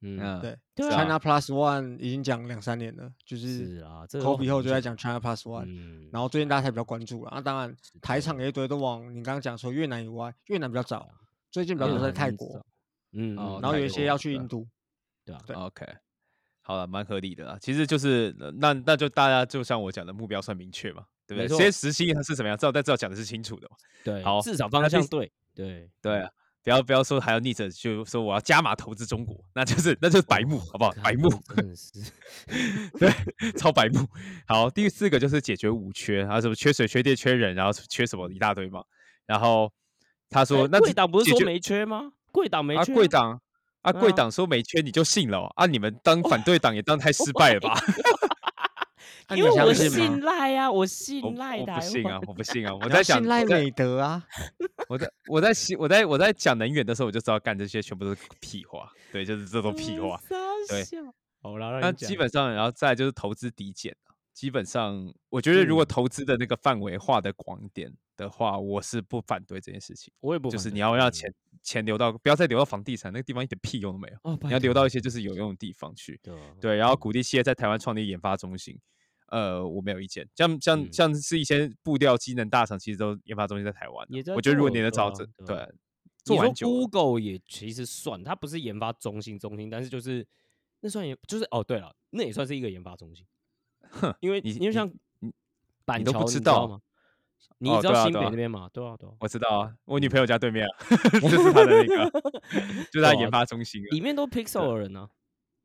[0.00, 7.32] 嗯，嗯，对对啊，China Plus One 已经讲两三年了，就是是啊，这个都 Kobe 后就在讲 China Plus One，、嗯，然后最近大家才比较关注了。
[7.34, 11.08] 那、当然，台场也一堆都往你刚刚讲说越南以外，越南比较早，
[11.50, 12.64] 最近比较嗯多在泰国，
[13.12, 14.66] 嗯，然后有一些要去印度。
[15.24, 15.86] 对啊，对 OK，
[16.62, 17.58] 好了，蛮合理的啦。
[17.60, 21.42] 其实就是呃那那就大家就像我讲的目标算明确嘛，对不对？
[21.42, 23.76] 没错这些时薪它是怎么样，至少但至少讲的是清楚的嘛。
[24.04, 26.30] 对，好至少方向对，对，对啊，
[26.64, 30.92] 不要不要说还要逆着就说我要加码投资中国，那就是那就是白目，好不好？
[31.02, 31.90] 白目，真的是，
[32.98, 33.10] 对，
[33.52, 34.06] 超白目。
[34.46, 38.82] 好，第四个就是解决五缺，然后什么缺水、缺电、缺人，然后缺什么一大堆嘛。
[39.24, 39.72] 然后
[40.28, 42.12] 他说，哎那这贵党不是说没缺吗？
[42.32, 43.40] 贵党没啊，缺贵党
[43.80, 45.64] 啊，贵党说没缺你就信了哦啊？
[45.64, 47.80] 你们当反对党也当太失败了吧？
[47.86, 48.37] 那
[49.30, 50.20] 你因为我信？
[50.20, 52.74] 赖啊，我我信赖我台不信啊，我不信啊！
[52.74, 54.22] 我 在讲信赖美德啊！
[54.88, 60.20] 我在我在信我在我在讲能源的时候，我就知道干这些全部都是屁话，对，就是这种屁话。
[60.28, 61.00] 对对，
[61.42, 70.12] 好啦，让那基本上，然后再就是投资抵减啊基本上，我觉得如果嗯投资的那个范围画的广一点的话，我是不反对这件事情。
[70.20, 74.18] 我也不就是你要让钱钱流到，不要再流到房地产那个地方，一点屁用都没有。
[74.24, 76.20] 哦，你要流到一些就是有用的地方去。
[76.60, 78.78] 对然后鼓励企业在台湾创立研发中心。
[79.28, 80.26] 呃，我没有意见。
[80.34, 85.68] 像像嗯像是一些步调机能大厂，其实都研发中心在台湾我觉得如果你能找这对
[86.24, 90.26] 做完久，Google 也其实算，它不是研发中心中心，但是就是
[90.80, 93.26] 那算也，就是哦，对了，那也算是一个研发中心。
[93.90, 94.90] 哼，因为你你因为像
[95.20, 95.30] 你
[95.84, 96.80] 板桥，你都不知知道道吗？
[97.58, 98.68] 你哦知道新北那边吗？
[98.72, 100.70] 对啊，对啊，我知道啊，我女朋友家对面啊，
[101.20, 102.10] 就是他的那个，
[102.90, 103.88] 就是她对啊研发中心啊。
[103.90, 105.08] 里面都 Pixel 的人呢，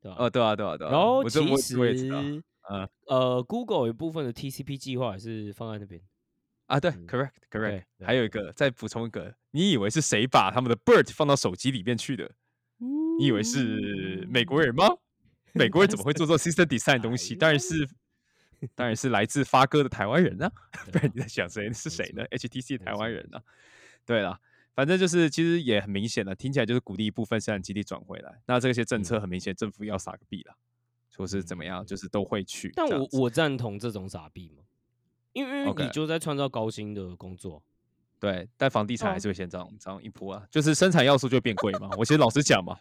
[0.01, 0.17] 对吧？
[0.19, 0.91] 哦，对啊，对啊，对啊。
[0.91, 2.21] 然后其实我也知道。
[2.21, 2.43] 嗯
[3.07, 6.01] 呃，Google 有一部分的 TCP 计划也是放在那边。
[6.67, 7.83] 啊，对嗯，correct 对 correct。
[7.97, 12.31] 对还有一个，再补充一个，你以为是谁把他们的 Bird 放到手机里面去的？
[13.19, 14.85] 你以为是美国人吗？
[15.53, 17.35] 美国人怎么会做这种 system design 的东西？
[17.35, 17.85] 当然是，
[18.75, 20.51] 当然是来自发哥的台湾人啊！
[20.91, 23.41] 不然你在想谁是谁呢？HTC 台湾人啊？
[24.05, 24.39] 对了，
[24.75, 28.41] 反正就是其实也很明显了，听起来就是鼓励一部分生产基地转回来。
[28.45, 30.55] 那这些政策很明显，政府要撒个币了，
[31.09, 32.71] 说是怎么样，就是都会去。
[32.75, 34.63] 但我我赞同这种傻逼嘛，
[35.33, 37.63] 因为你就在创造高薪的工作。
[38.19, 41.89] 对，但房地产哦还是会先涨涨一波啊，就是生产要素就会变贵嘛。
[41.97, 42.79] 我其实老实讲嘛，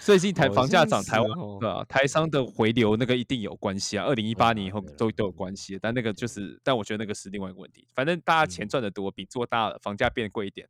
[0.00, 4.04] 最近台房价涨，台湾对啊，台商的回流那个一定有关系啊。
[4.04, 7.88] 二零一八年以后都都有关系，但那个就是，但我觉得那个是另外一个问题。
[7.94, 10.68] 反正大家钱嗯赚的多，比做大了，房价变贵一点，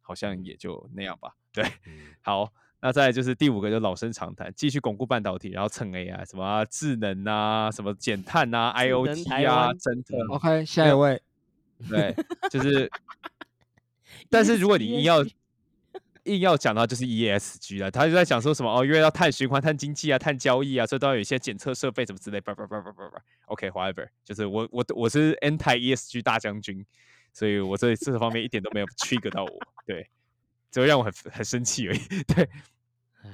[0.00, 1.34] 好像也就那样吧。
[1.52, 2.50] 对，嗯好，
[2.80, 11.20] 那再来就是第五个，就老生常谈，继续巩固半导体，然后蹭 AI，什么啊智能啊，什么减碳啊，IoT 啊，湾侦测嗯 OK，下一位，
[11.88, 12.14] 对，
[12.50, 12.90] 就是，
[14.30, 15.24] 但是如果你硬要
[16.24, 17.90] 硬要讲的话，就是 ESG 了。
[17.90, 22.40] 他就在讲说什么哦，因为要碳循环、碳经济啊、碳交易啊，所以都要有一些检测设备什么之类。
[22.40, 23.22] 叭叭叭叭叭叭。
[23.46, 26.84] OK，whatever，、就是我我我是 anti ESG 大将军，
[27.32, 30.08] 所以我这这方面一点都没有 trigger 到我， 对，
[30.70, 31.98] 只会让我很很生气而已。
[32.34, 32.48] 对，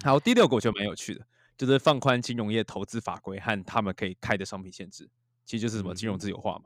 [0.03, 1.27] 好，第六个我觉得蛮有趣的，
[1.57, 5.09] 就是放宽金融业投资法规和他们可以开的商品限制，
[5.45, 6.65] 其实就是什么金融自由化嘛，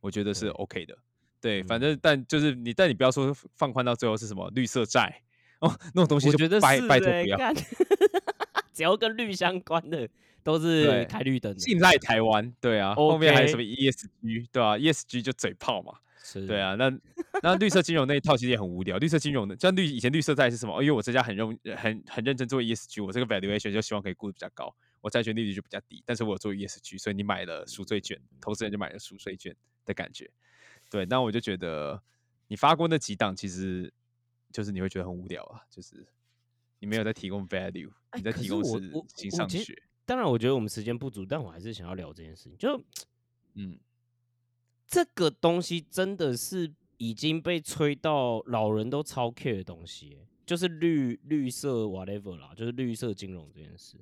[0.00, 0.96] 我觉得是 OK 的。
[1.40, 5.22] 对，反嗯正但就是你，但你不要说放宽到最后是什么绿色债
[5.60, 7.36] 哦，那种东西就我觉得拜拜托不要。
[7.38, 7.54] 干
[8.72, 10.08] 只要跟绿相关的
[10.44, 11.58] 都对是开绿灯的。
[11.58, 16.92] 信赖台湾，对啊后面还有什么 ESG，对啊 ESG 就嘴炮嘛，是对，啊，那
[17.42, 18.96] 那绿色金融那一套其实也很无聊。
[18.98, 20.78] 绿色金融的，像绿以前绿色债是什么？
[20.78, 29.54] 哦因为我这家很认很很认真做 ESG，我这个 valuation 就希望可以估的比较高，我债券利率就比较低，但是我有做 ESG，所以你买了赎罪券，投资人就买了赎罪券
[29.84, 30.30] 的感觉。
[30.88, 32.00] 对，那我就觉得
[32.46, 33.92] 你发过那几档，其实
[34.52, 36.06] 就是你会觉得很无聊啊，就是
[36.78, 39.80] 你没有在提供 value，你在提供是新上学。
[40.04, 42.56] 当然，我觉得我们时间不足，但我还是想要聊这件事情。
[42.56, 42.82] 就
[43.54, 43.78] 嗯，
[44.86, 53.98] 这个东西真的是已经被吹到老人都超 care 的东西欸，就是绿绿色 whatever 啦，就是绿色金融这件事。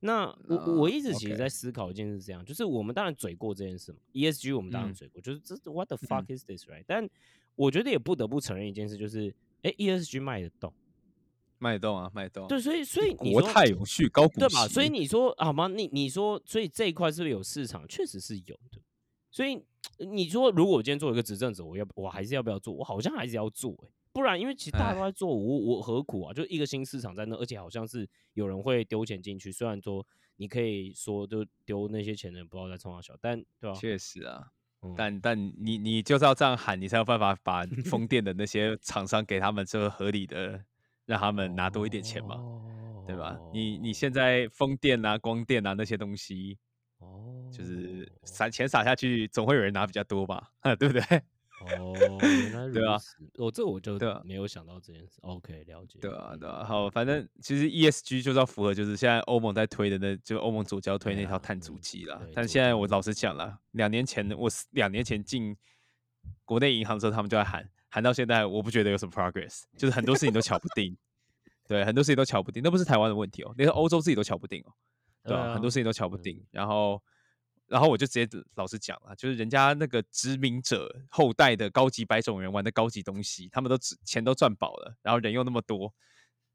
[0.00, 6.84] 那我我啊一直其实在思考一件事，这样就是我们当然嘴过这件事嘛，ESG 我们当然嗯嘴过，就是这 What the fuck is this right？
[6.86, 7.08] 但
[7.54, 9.34] 我觉得也不得不承认一件事，就是
[9.64, 10.72] 哎，ESG 卖得动，
[11.58, 12.48] 卖得动啊，卖得动啊。
[12.48, 14.68] 对，所以所以你国说泰永续高股息，对吧？
[14.68, 15.66] 所以你说好吗？
[15.68, 17.88] 你你说，所以这一块是不是有市场？
[17.88, 18.80] 确实是有的。
[19.30, 19.60] 所以
[19.98, 22.72] 你说，如果我今天做一个执政者，我要我还是要不要做？
[22.72, 26.32] 我好像还是要做、欸，不然因为其实大家都在做，我我何苦啊？
[26.32, 29.50] 就一个新市场在那，而且好像是有人会丢钱进去。
[29.50, 30.06] 虽然说
[30.36, 34.52] 你可以说就丢那些钱的人不知道在冲啥小，但对吧、确实啊，
[34.84, 40.64] 嗯但但你你就是要这样喊，你才有办法把风电的那些厂商给他们这个合理的，
[41.06, 42.38] 让他们拿多一点钱嘛，
[43.06, 43.38] 对吧？
[43.50, 46.58] 你你现在风电啊、光电啊那些东西，
[46.98, 51.22] 哦，就是撒钱撒下去，总会有人拿比较多吧， 对不对？
[51.78, 55.18] 哦，原来对啊如此，哦，这我就没有想到这件事。
[55.22, 55.98] OK，了解。
[56.00, 56.64] 对啊，嗯对啊。
[56.64, 62.32] 好，反正其实 ESG 就是要符合，就是现在欧盟在推的那，就欧盟左交推那套碳足嗯迹啦对。
[62.34, 65.56] 但现在我老实讲了，两年前我是两年前进
[66.44, 70.96] 国内银行的时候，他们就在喊，喊到现在，我不觉得有什么 progress，就是很多事情都瞧不定。
[71.66, 74.72] 对，很多事情都瞧不定，那不是台湾的问题哦，连欧洲自己都瞧不定哦，
[75.24, 76.46] 对很多事情都瞧不嗯定。
[76.50, 77.02] 然后，
[77.66, 85.92] 然后我就直接老实讲了，就是人家那个殖民者后代的高级白种人玩的高级东西，他们都只钱都赚饱了，然后人又那么多，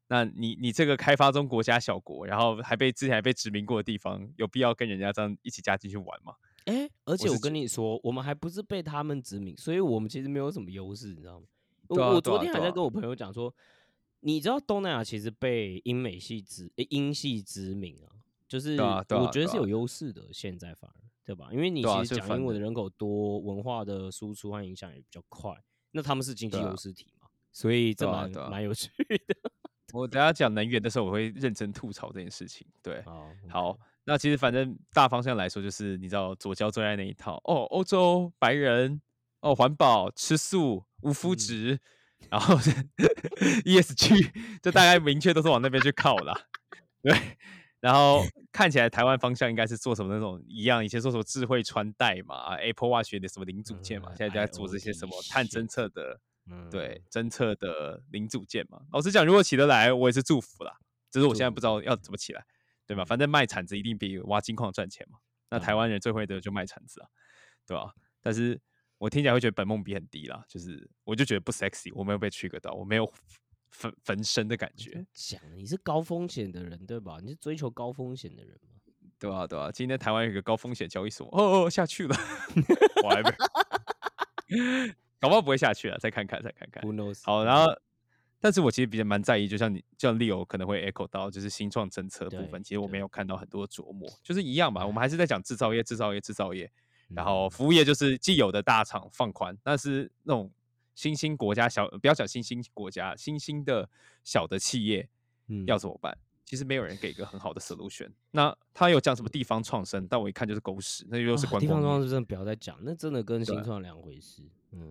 [0.08, 6.34] 那你你这个开发中国家小国，然后还被之前还被殖民过的地方，有必要跟人家这样一起加进去玩吗？
[6.66, 11.46] 哎、而且我跟你说，我们还不是被他们殖民，所以我们其实没有什么优势，你知道吗？
[11.88, 13.52] 我、昨天还在跟我朋友讲说，
[14.20, 18.19] 你知道东南亚其实被英美系殖、诶英系殖民啊，
[18.50, 21.48] 就是我觉得是有优势的，现在反而对吧？
[21.52, 25.54] 因为你其实讲英文的人口多，文化的输出和影响也比较快，
[25.92, 29.36] 那他们是经济优势体嘛，所以这蛮蛮有趣的。
[29.94, 32.66] 我等下讲能源的时候，我会认真吐槽这件事情。
[32.82, 39.00] 对，好，好，那其实反正大方向来说，就是你知道左交最爱那一套哦，欧洲白人
[39.40, 41.80] 哦，环保吃素无麸嗯质，
[42.28, 42.56] 然后
[43.64, 46.34] ESG 就大概明确都是往那边去靠啦。
[47.02, 47.12] 对，
[47.80, 48.22] 然后
[48.52, 56.20] 看起来台湾方向应该是做什么那种一样，以前做什么智慧穿戴嘛，Apple Watch 的什么零组件嘛，嗯现在就在做这些什么碳侦测的。
[56.52, 58.80] 嗯对，侦测的零组件嘛。
[58.90, 60.74] 老实讲，如果起得来，我也是祝福啦。
[61.08, 62.44] 只是我现在不知道要怎么起来，
[62.86, 63.04] 对吧？
[63.04, 65.18] 反正卖铲子一定比挖金矿赚钱嘛。
[65.50, 67.08] 那台湾人最会的就卖铲子啊，
[67.66, 67.92] 对吧？
[68.20, 68.60] 但是
[68.98, 73.12] 我听起来会觉得本梦比很低啦，就是我就觉得不 sexy，我没有被 trigger 到，我没有
[73.70, 77.18] 焚焚身的感觉，讲你是高风险的人对吧？
[77.22, 78.68] 你是追求高风险的人吗？
[79.18, 79.46] 对啊？
[79.46, 79.70] 对啊？
[79.70, 82.14] 今天台湾有一个高风险交易所，哦哦下去了
[83.02, 83.34] ，whatever，
[85.20, 86.82] 搞不好不会下去了，再看看，再看看。
[86.82, 87.20] Who knows？
[87.24, 87.66] 好，然后，
[88.40, 96.70] 但是我其实比较蛮在意，就像你，就像 Leo 可能会 echo 到，就是新创政策部分，其实我没有看到很多琢磨，就是一样嘛，我们还是在讲制造业、制造业、制造业，
[97.10, 100.50] 然后嗯服务业就是既有的大厂放宽，但是那种
[101.00, 103.88] 新兴国家小不要讲新兴国家新兴的
[104.22, 105.08] 小的企业
[105.66, 106.14] 要怎么办？
[106.44, 114.42] 其实没有人给一个很好的 solution 那他有讲什么地方创生但我一看就是狗屎那又是关工地方创生真的不要再讲那真的跟新创两回事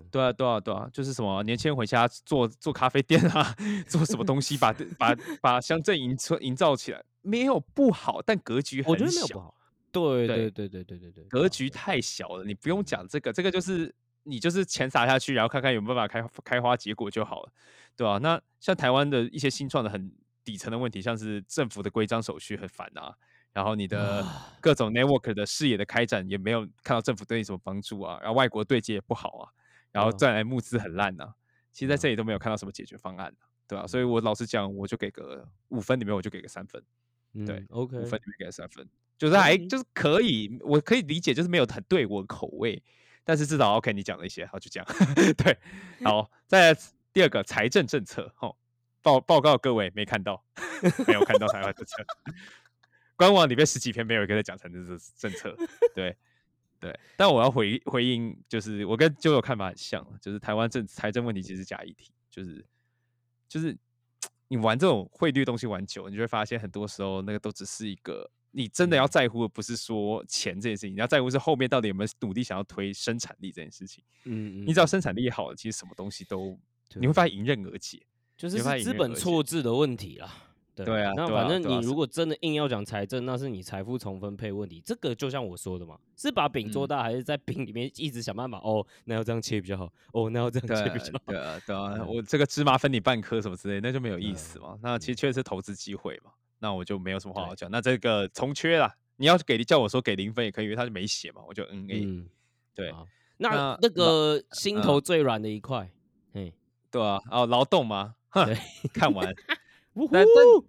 [0.10, 3.56] 对啊对啊对啊就是什么年轻人回家做做咖啡店啊
[3.88, 9.28] 做什么东西把 把把乡镇营车营造起来没有不好但格局很小
[9.92, 13.94] 对对对对对格局太小了你不用讲这个这个就是
[14.30, 17.52] 你就是钱撒下去，然后看看有没有办法开开花结果就好了，
[17.96, 20.12] 对吧、那像台湾的一些新创的很
[20.44, 23.16] 底层的问题，像是政府的规章手续很烦啊，
[23.54, 24.56] 然后你的啊。
[24.62, 29.50] 各种 network 的视野的开展也没有看到政府对你什么帮助啊，然后外国对接也不好啊，
[29.92, 31.34] 然后再来募资很烂啊，
[31.72, 36.84] 其实在这里都没有看到什么解决方案、啊，对吧、所以我老实讲，我就给个五分里面我就给个三分。
[37.46, 42.82] 对嗯，OK，五分里面给了三分，就是还就是可以，我可以理解，就是没有很对我的口味，
[43.24, 44.88] 但是至少 OK，你讲了一些，好就这样，
[45.38, 45.58] 对，
[46.04, 46.80] 好，再来
[47.14, 48.56] 第二个财政政策，哦，
[49.02, 50.44] 报报告各位没看到，
[51.08, 52.06] 没有看到台湾政策，
[53.16, 55.56] 官网里面十几篇没有一个在讲财政政政策，
[55.94, 56.16] 对
[56.80, 62.66] 对，但我要回回应，就是我跟就有看法很像，就是台湾政财政问题其实是假议题，就是
[63.48, 63.78] 就是
[64.48, 74.04] 你玩这种汇率东西玩久，你就会发现很多时候那个都只是一个，你真的要嗯在乎的不是说钱这件事情，你要在乎是后面到底有没有努力想要推生产力这件事情。
[74.26, 76.58] 嗯，你只要生产力好了，其实什么东西都
[76.96, 78.02] 你会发现迎刃而解。
[78.38, 80.34] 就是资本错置的问题啦。
[80.76, 84.82] 对啊对啊那反正你如果真的硬要讲财政，那是你财富重分配问题。
[84.86, 88.58] 这个就像我说的嘛，是把饼做嗯大，还是在饼里面一直想办法？
[88.60, 89.92] 哦，那要这样切比较好。
[90.14, 91.34] 哦，那要这样切比较好。
[91.34, 94.80] 对啊，对啊，嗯我这个芝麻分你半颗什么之类，那就没有意思嘛。
[94.82, 97.70] 那其实确实是投资机会嘛，那我就没有什么话好讲。
[97.72, 102.30] 那这个从缺啦，你要给叫我说给零分也可以，因为他就没写嘛，我就 N A、嗯，
[102.76, 102.94] 对
[103.38, 105.90] 那那那个心嗯头最软的一块，
[106.34, 106.54] 嘿，
[106.92, 108.58] 对啊，哦，劳动嘛，哼对，
[108.94, 109.34] 看完，
[109.94, 110.66] 呜但呼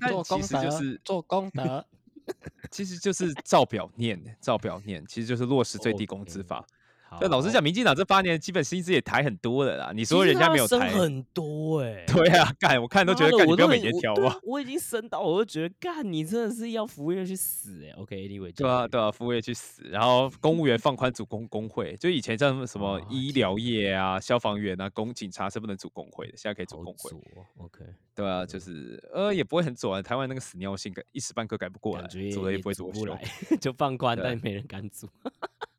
[0.00, 1.86] 但做功其实就，是做功德。
[2.70, 6.62] 其实就是照表念，照表念，其实就是落实最低工资法。
[7.08, 9.92] 好但老实讲，民进党这八年的基本薪资也抬很多了啦。
[9.94, 14.38] 你说人家没有抬，升很多哎， 对啊，干我看都觉得干你不要每年调吧。
[14.42, 17.90] 我已经升到，我都觉得干你真的是要服务业去死哎。
[17.98, 27.10] OK，Anyway，对啊，对啊，服务业去死，然后公务员放宽组工工会，就以前像什么啊医疗业啊、消防员啊、公警察是不能组工会的，现在可以组好工会。
[27.58, 27.84] ，OK，
[28.14, 32.74] 对啊，就是呃也不会很左啊，台湾那个死尿性改一时半刻改不过来感，觉左了也也不会。
[32.78, 33.20] 组不来，
[33.60, 35.08] 就放宽，对但没人敢组。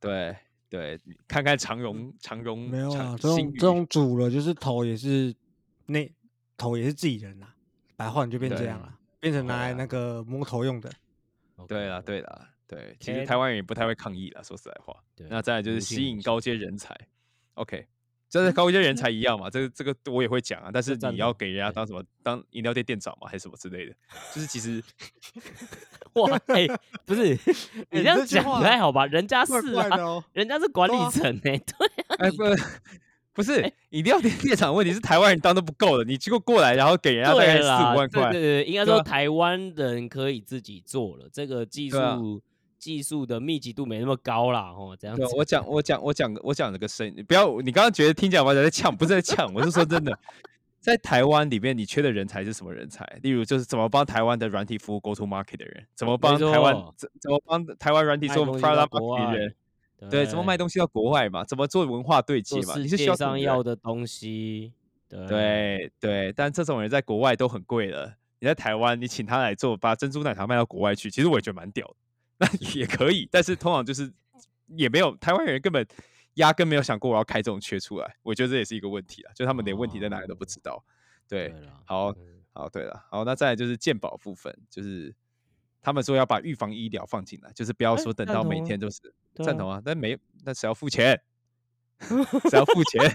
[0.01, 0.35] 对
[0.69, 5.35] 对，看看长荣，长荣没有啊，这种这种煮了，就是头也是
[5.87, 6.09] 那
[6.55, 7.55] 头也是自己人啦，
[7.95, 10.91] 白话你就变这样了，变成拿来那个摸头用的。
[11.67, 14.95] 对啦，对啦，对，其实台湾人也不太会抗议啦，说实在话。
[15.27, 16.95] 那再来就是吸引高阶人才
[17.55, 17.85] ，OK，
[18.29, 23.93] 这是高阶人才一样嘛，这个这个我也会讲啊，但是你要给人家当什么当饮料店店长嘛，还是什么之类的，
[24.33, 24.83] 就是其实
[26.13, 26.67] 哇，哎，
[27.05, 27.39] 不是你
[27.89, 29.07] 哎这样讲不太好吧？
[29.07, 32.43] 人家是啊，怪怪哦，人家是管理层哎， 对啊，哎不
[33.33, 42.41] 不是饮料店店长问题是台湾人当都不够的，你结果过来然后给人家大概四五万块，对对对，应该说台湾人可以自己做了，这个技术
[42.79, 45.23] 技术的密集度没那么高啦，哦，这样子，。
[45.35, 50.17] 我讲我讲我讲我讲了个声，你不要你刚刚觉得听起来我在呛，不是在呛，我是说真的，
[50.79, 53.05] 在台湾里面你缺的人才是什么人才？
[53.21, 59.55] 例如就是怎么帮台湾的软体服务 Go to Market 的人，怎么帮台湾怎怎么帮台湾软体做卖东西 Product 到国 Market 的外人，
[60.09, 64.71] 对，怎么卖东西到国外嘛，怎么做文化对接嘛，你是需要要的东西，
[65.09, 68.15] 对对对，但这种人在国外都很贵了。
[68.41, 71.95] 你在台湾，你请他来做，把珍珠奶茶卖到国外去，其实我也觉得蛮屌的。
[72.39, 74.11] 那 也可以，但是通常就是
[74.67, 75.85] 也没有台湾人根本
[76.35, 78.15] 压根没有想过我要开这种缺出来。
[78.23, 80.83] 我觉得这也是一个问题啊，就他们连问题在哪里都不知道。
[81.27, 85.13] 对，啦好嗯好，对了，好，那再来就是健保部分，就是
[85.81, 88.99] 他们说要把预防医疗放进来，就是不要哎说等到每天都是
[89.35, 91.21] 赞同啊，但没那谁要付钱？
[91.99, 93.11] 谁要付钱？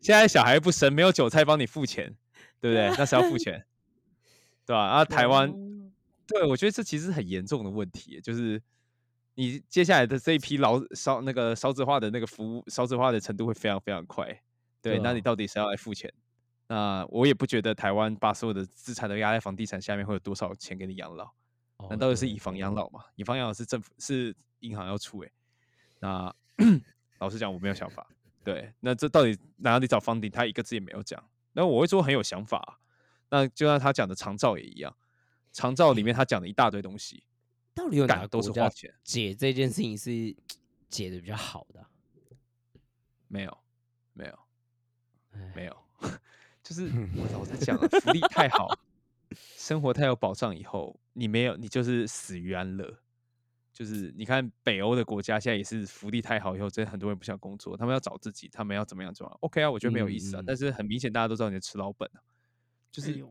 [0.00, 2.14] 现在小孩不生，没有韭菜帮你付钱，
[2.60, 2.88] 对不对？
[2.96, 3.64] 那谁要付钱？
[4.64, 5.04] 对吧、啊？
[5.04, 5.50] 台湾，
[6.28, 8.62] 对我觉得这其实是很严重的问题，就是
[9.34, 14.26] 你接下来的这一批老烧那个烧纸化的那个服务烧纸化的程度会非常非常快。
[14.80, 16.12] 对，对啊那你到底谁要来付钱？
[16.68, 21.24] 那我也不觉得台湾把所有的资产都压在房地产下面会有多少钱给你养老？
[21.78, 23.00] 哦难道是以房养老吗？
[23.14, 25.32] 以房养老是政府是银行要出诶、
[26.00, 26.34] 那
[27.20, 28.06] 老实讲，我没有想法。
[28.44, 30.30] 对，那这到底哪里找房顶？
[30.30, 31.22] 他一个字也没有讲。
[31.52, 32.78] 那我会说很有想法啊、
[33.30, 34.94] 那就像他讲的长照也一样，
[35.58, 37.24] 长照里面他讲了一大堆东西，
[37.74, 40.36] 到底有哪个都是花钱，解这件事情是
[40.88, 41.90] 解的比较好的啊？
[43.26, 43.58] 没有，
[44.12, 44.38] 没有，
[45.32, 45.76] 哎没有，
[46.62, 46.84] 就是
[47.16, 48.68] 我老实讲了，福利太好，
[49.34, 53.00] 生活太有保障以后，你没有，你就是死于安乐。
[53.72, 59.38] 就是你看北欧的国家现在也是福利太好以后，真的很多人不想工作，他们要找自己，他们要怎么样怎么样。
[59.40, 62.22] OK 啊，我觉得没有意思啊，但是很明显大家都知道你在吃老本啊，
[62.92, 63.24] 就是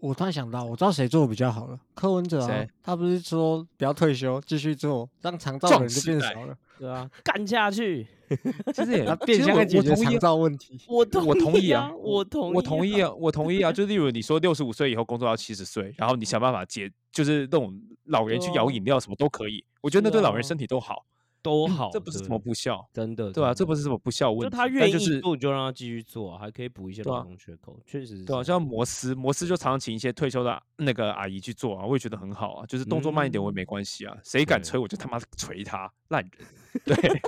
[0.00, 8.06] 我突然想到，我知道谁做的比较好了，柯文哲啊谁，他不是说不要退休，继续做，让长照人就变少了，对啊， 干下去！
[8.72, 10.80] 其实也他变相其实我的解决长我同意啊照问题。
[10.88, 13.72] 我同我同意啊，我同意，我同意啊，我同意啊。
[13.72, 21.04] 就例如你说六十五岁以后工作到七十岁，然后你想办法解，就是那种老人去对啊摇饮料什么都可以，我觉得那是对老人啊身体都好，
[21.42, 28.60] 都好，这不是什么不孝，真的，对啊，这不是什么不孝问题，就他愿意做，你就让他继续做啊，还可以补一些对啊劳动缺口，确实是对啊，像。
[28.70, 34.64] 摩斯，摩斯就常常请一些退休的那个阿姨去做啊，我也觉得很好啊，就是动作慢一点我也嗯没关系啊，谁敢对。
[34.64, 36.46] 催我就他妈捶他，烂人，
[36.84, 37.22] 对，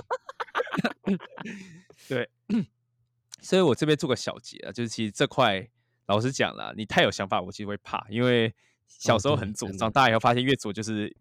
[2.07, 2.29] 对，
[3.41, 5.67] 所以我这边做个小结啊，就是其实这块
[6.05, 8.53] 老实讲了，你太有想法，我其实会怕，因为
[8.87, 11.13] 小时候很左，长大以后发现越左就是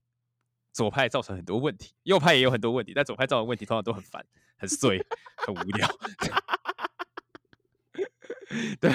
[0.73, 4.25] 左派造成很多问题，右派也有很多问题，但左派造成问题通常都很烦、
[4.57, 5.05] 很碎、
[5.37, 5.89] 很无聊。
[8.81, 8.91] 对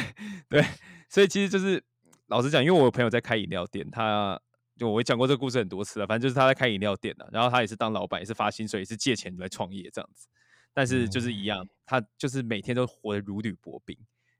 [0.49, 0.65] 对，
[1.09, 1.83] 所以其实就是
[2.27, 4.39] 老实讲，因为我有朋友在开饮料店，他
[4.75, 10.27] 就我也讲过这个故事很多次了，反正就是他在开饮料店的，然后他也是当老板，也是发薪水，也是借钱来创业这样子。
[10.73, 13.97] 但是就是一样，他就是每天都活得如履薄冰，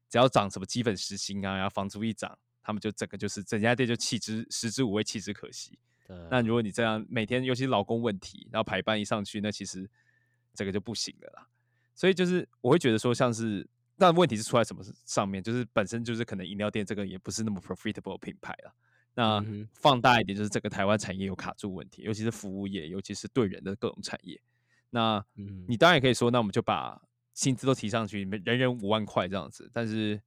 [0.08, 5.76] 只要涨什么基本时薪啊，然后房租一涨，他们就整个就是整家店就弃之食之无味，弃之可惜。
[6.08, 9.88] 对那如果你这样每天，尤其是劳工问题，然后排班一上去，那其实
[10.54, 11.46] 这个就不行了啦。
[11.94, 18.74] 所以就是我会觉得说，像是但问题是出在什么上面，就是本身就是可能饮料店这个也不是那么 profitable 品牌了。
[19.14, 19.44] 那
[19.74, 24.40] 放大一点，就是整个台湾产业有卡住问题，尤其是服务业，尤其是对人的各种产业。
[24.90, 26.98] 那嗯你当然也可以说，那我们就把
[27.34, 29.68] 薪资都提上去，每人人五万块这样子。
[29.74, 30.18] 但是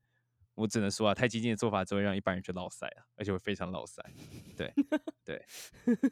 [0.62, 4.03] 我只能说啊，太激进的做法只会让一般人去落塞啊，而且会非常落塞。
[4.55, 4.74] 对
[5.26, 5.45] 对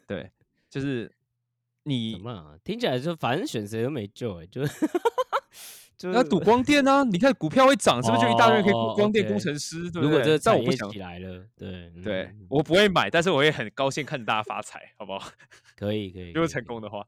[0.07, 0.31] 对，
[0.69, 1.11] 就是
[1.83, 2.57] 你怎么啊？
[2.63, 4.73] 听起来就反正选谁都没救哎、就是
[5.97, 7.03] 就是要赌光电啊！
[7.03, 9.91] 你看股票会涨，是不是就一大堆人可以光电工程师？
[9.91, 10.03] 对不对？
[10.03, 15.29] 如果这但我不想起，来了，对对嗯我不会买，但是我也很高兴看着大家发财，好不好？
[15.75, 17.05] 可以可以，如果成功的话，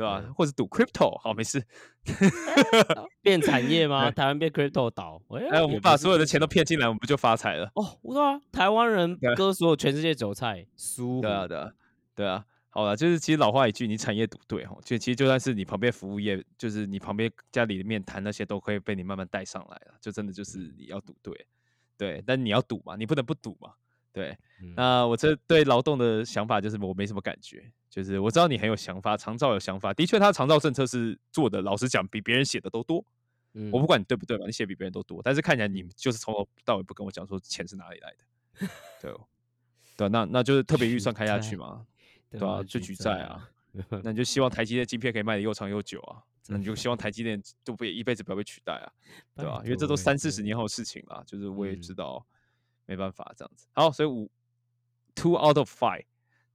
[0.00, 1.62] 对吧、对或者赌 crypto，好，没事。
[3.20, 4.10] 变产业吗？
[4.10, 7.70] 台湾变 crypto 岛，哎、哎，我们把所有的钱都骗进来，我们不就发财了？
[7.74, 11.72] 哦，对啊，台湾人割所有全世界韭菜，舒对啊，服对啊，
[12.14, 12.46] 对啊。
[12.70, 21.46] 好了，就是其实老话一句，你产业赌对哦，就其实就算是你旁边服务业，就是你旁边家里面谈那些都可以被你慢慢带上来了，就真的就是你要赌对，
[21.98, 23.72] 对，但你要赌嘛，你不能不赌嘛，
[24.12, 24.36] 对。
[24.62, 24.74] 嗯。
[24.76, 33.04] 那我这对劳动的想法就是我没什么感觉，就是我知道你很有想法，长照有想法，的确他的长照政策是做的，老实讲比别人写的都多。
[33.54, 33.70] 嗯。
[33.72, 38.68] 我不管你对不对吧，你写比别人都多，但是看起来你就是从头到尾不跟我讲说钱是哪里来的，
[39.02, 39.20] 对哦，
[39.96, 41.84] 对啊，那那就是特别预算开下去 嘛，
[42.30, 42.38] 对。
[42.38, 43.48] 对啊，就举债啊，
[44.04, 48.92] 那你就希望台积电晶片可以卖的又长又久啊，那你就希望台积电都不一辈子不要被取代啊，
[49.36, 51.96] 对吧、因为这都三四十年后的事情了，就是我也知嗯。
[51.96, 52.26] 道
[52.90, 53.68] 没办法这样子。
[53.72, 54.28] 好，所以五
[55.14, 56.04] two out of five，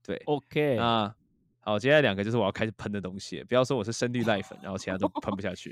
[0.02, 1.14] 对，OK，那
[1.60, 5.64] 好，接下来两个就是我要开始喷的东西，不要说我是深绿 赖粉，然后其他都喷不下去。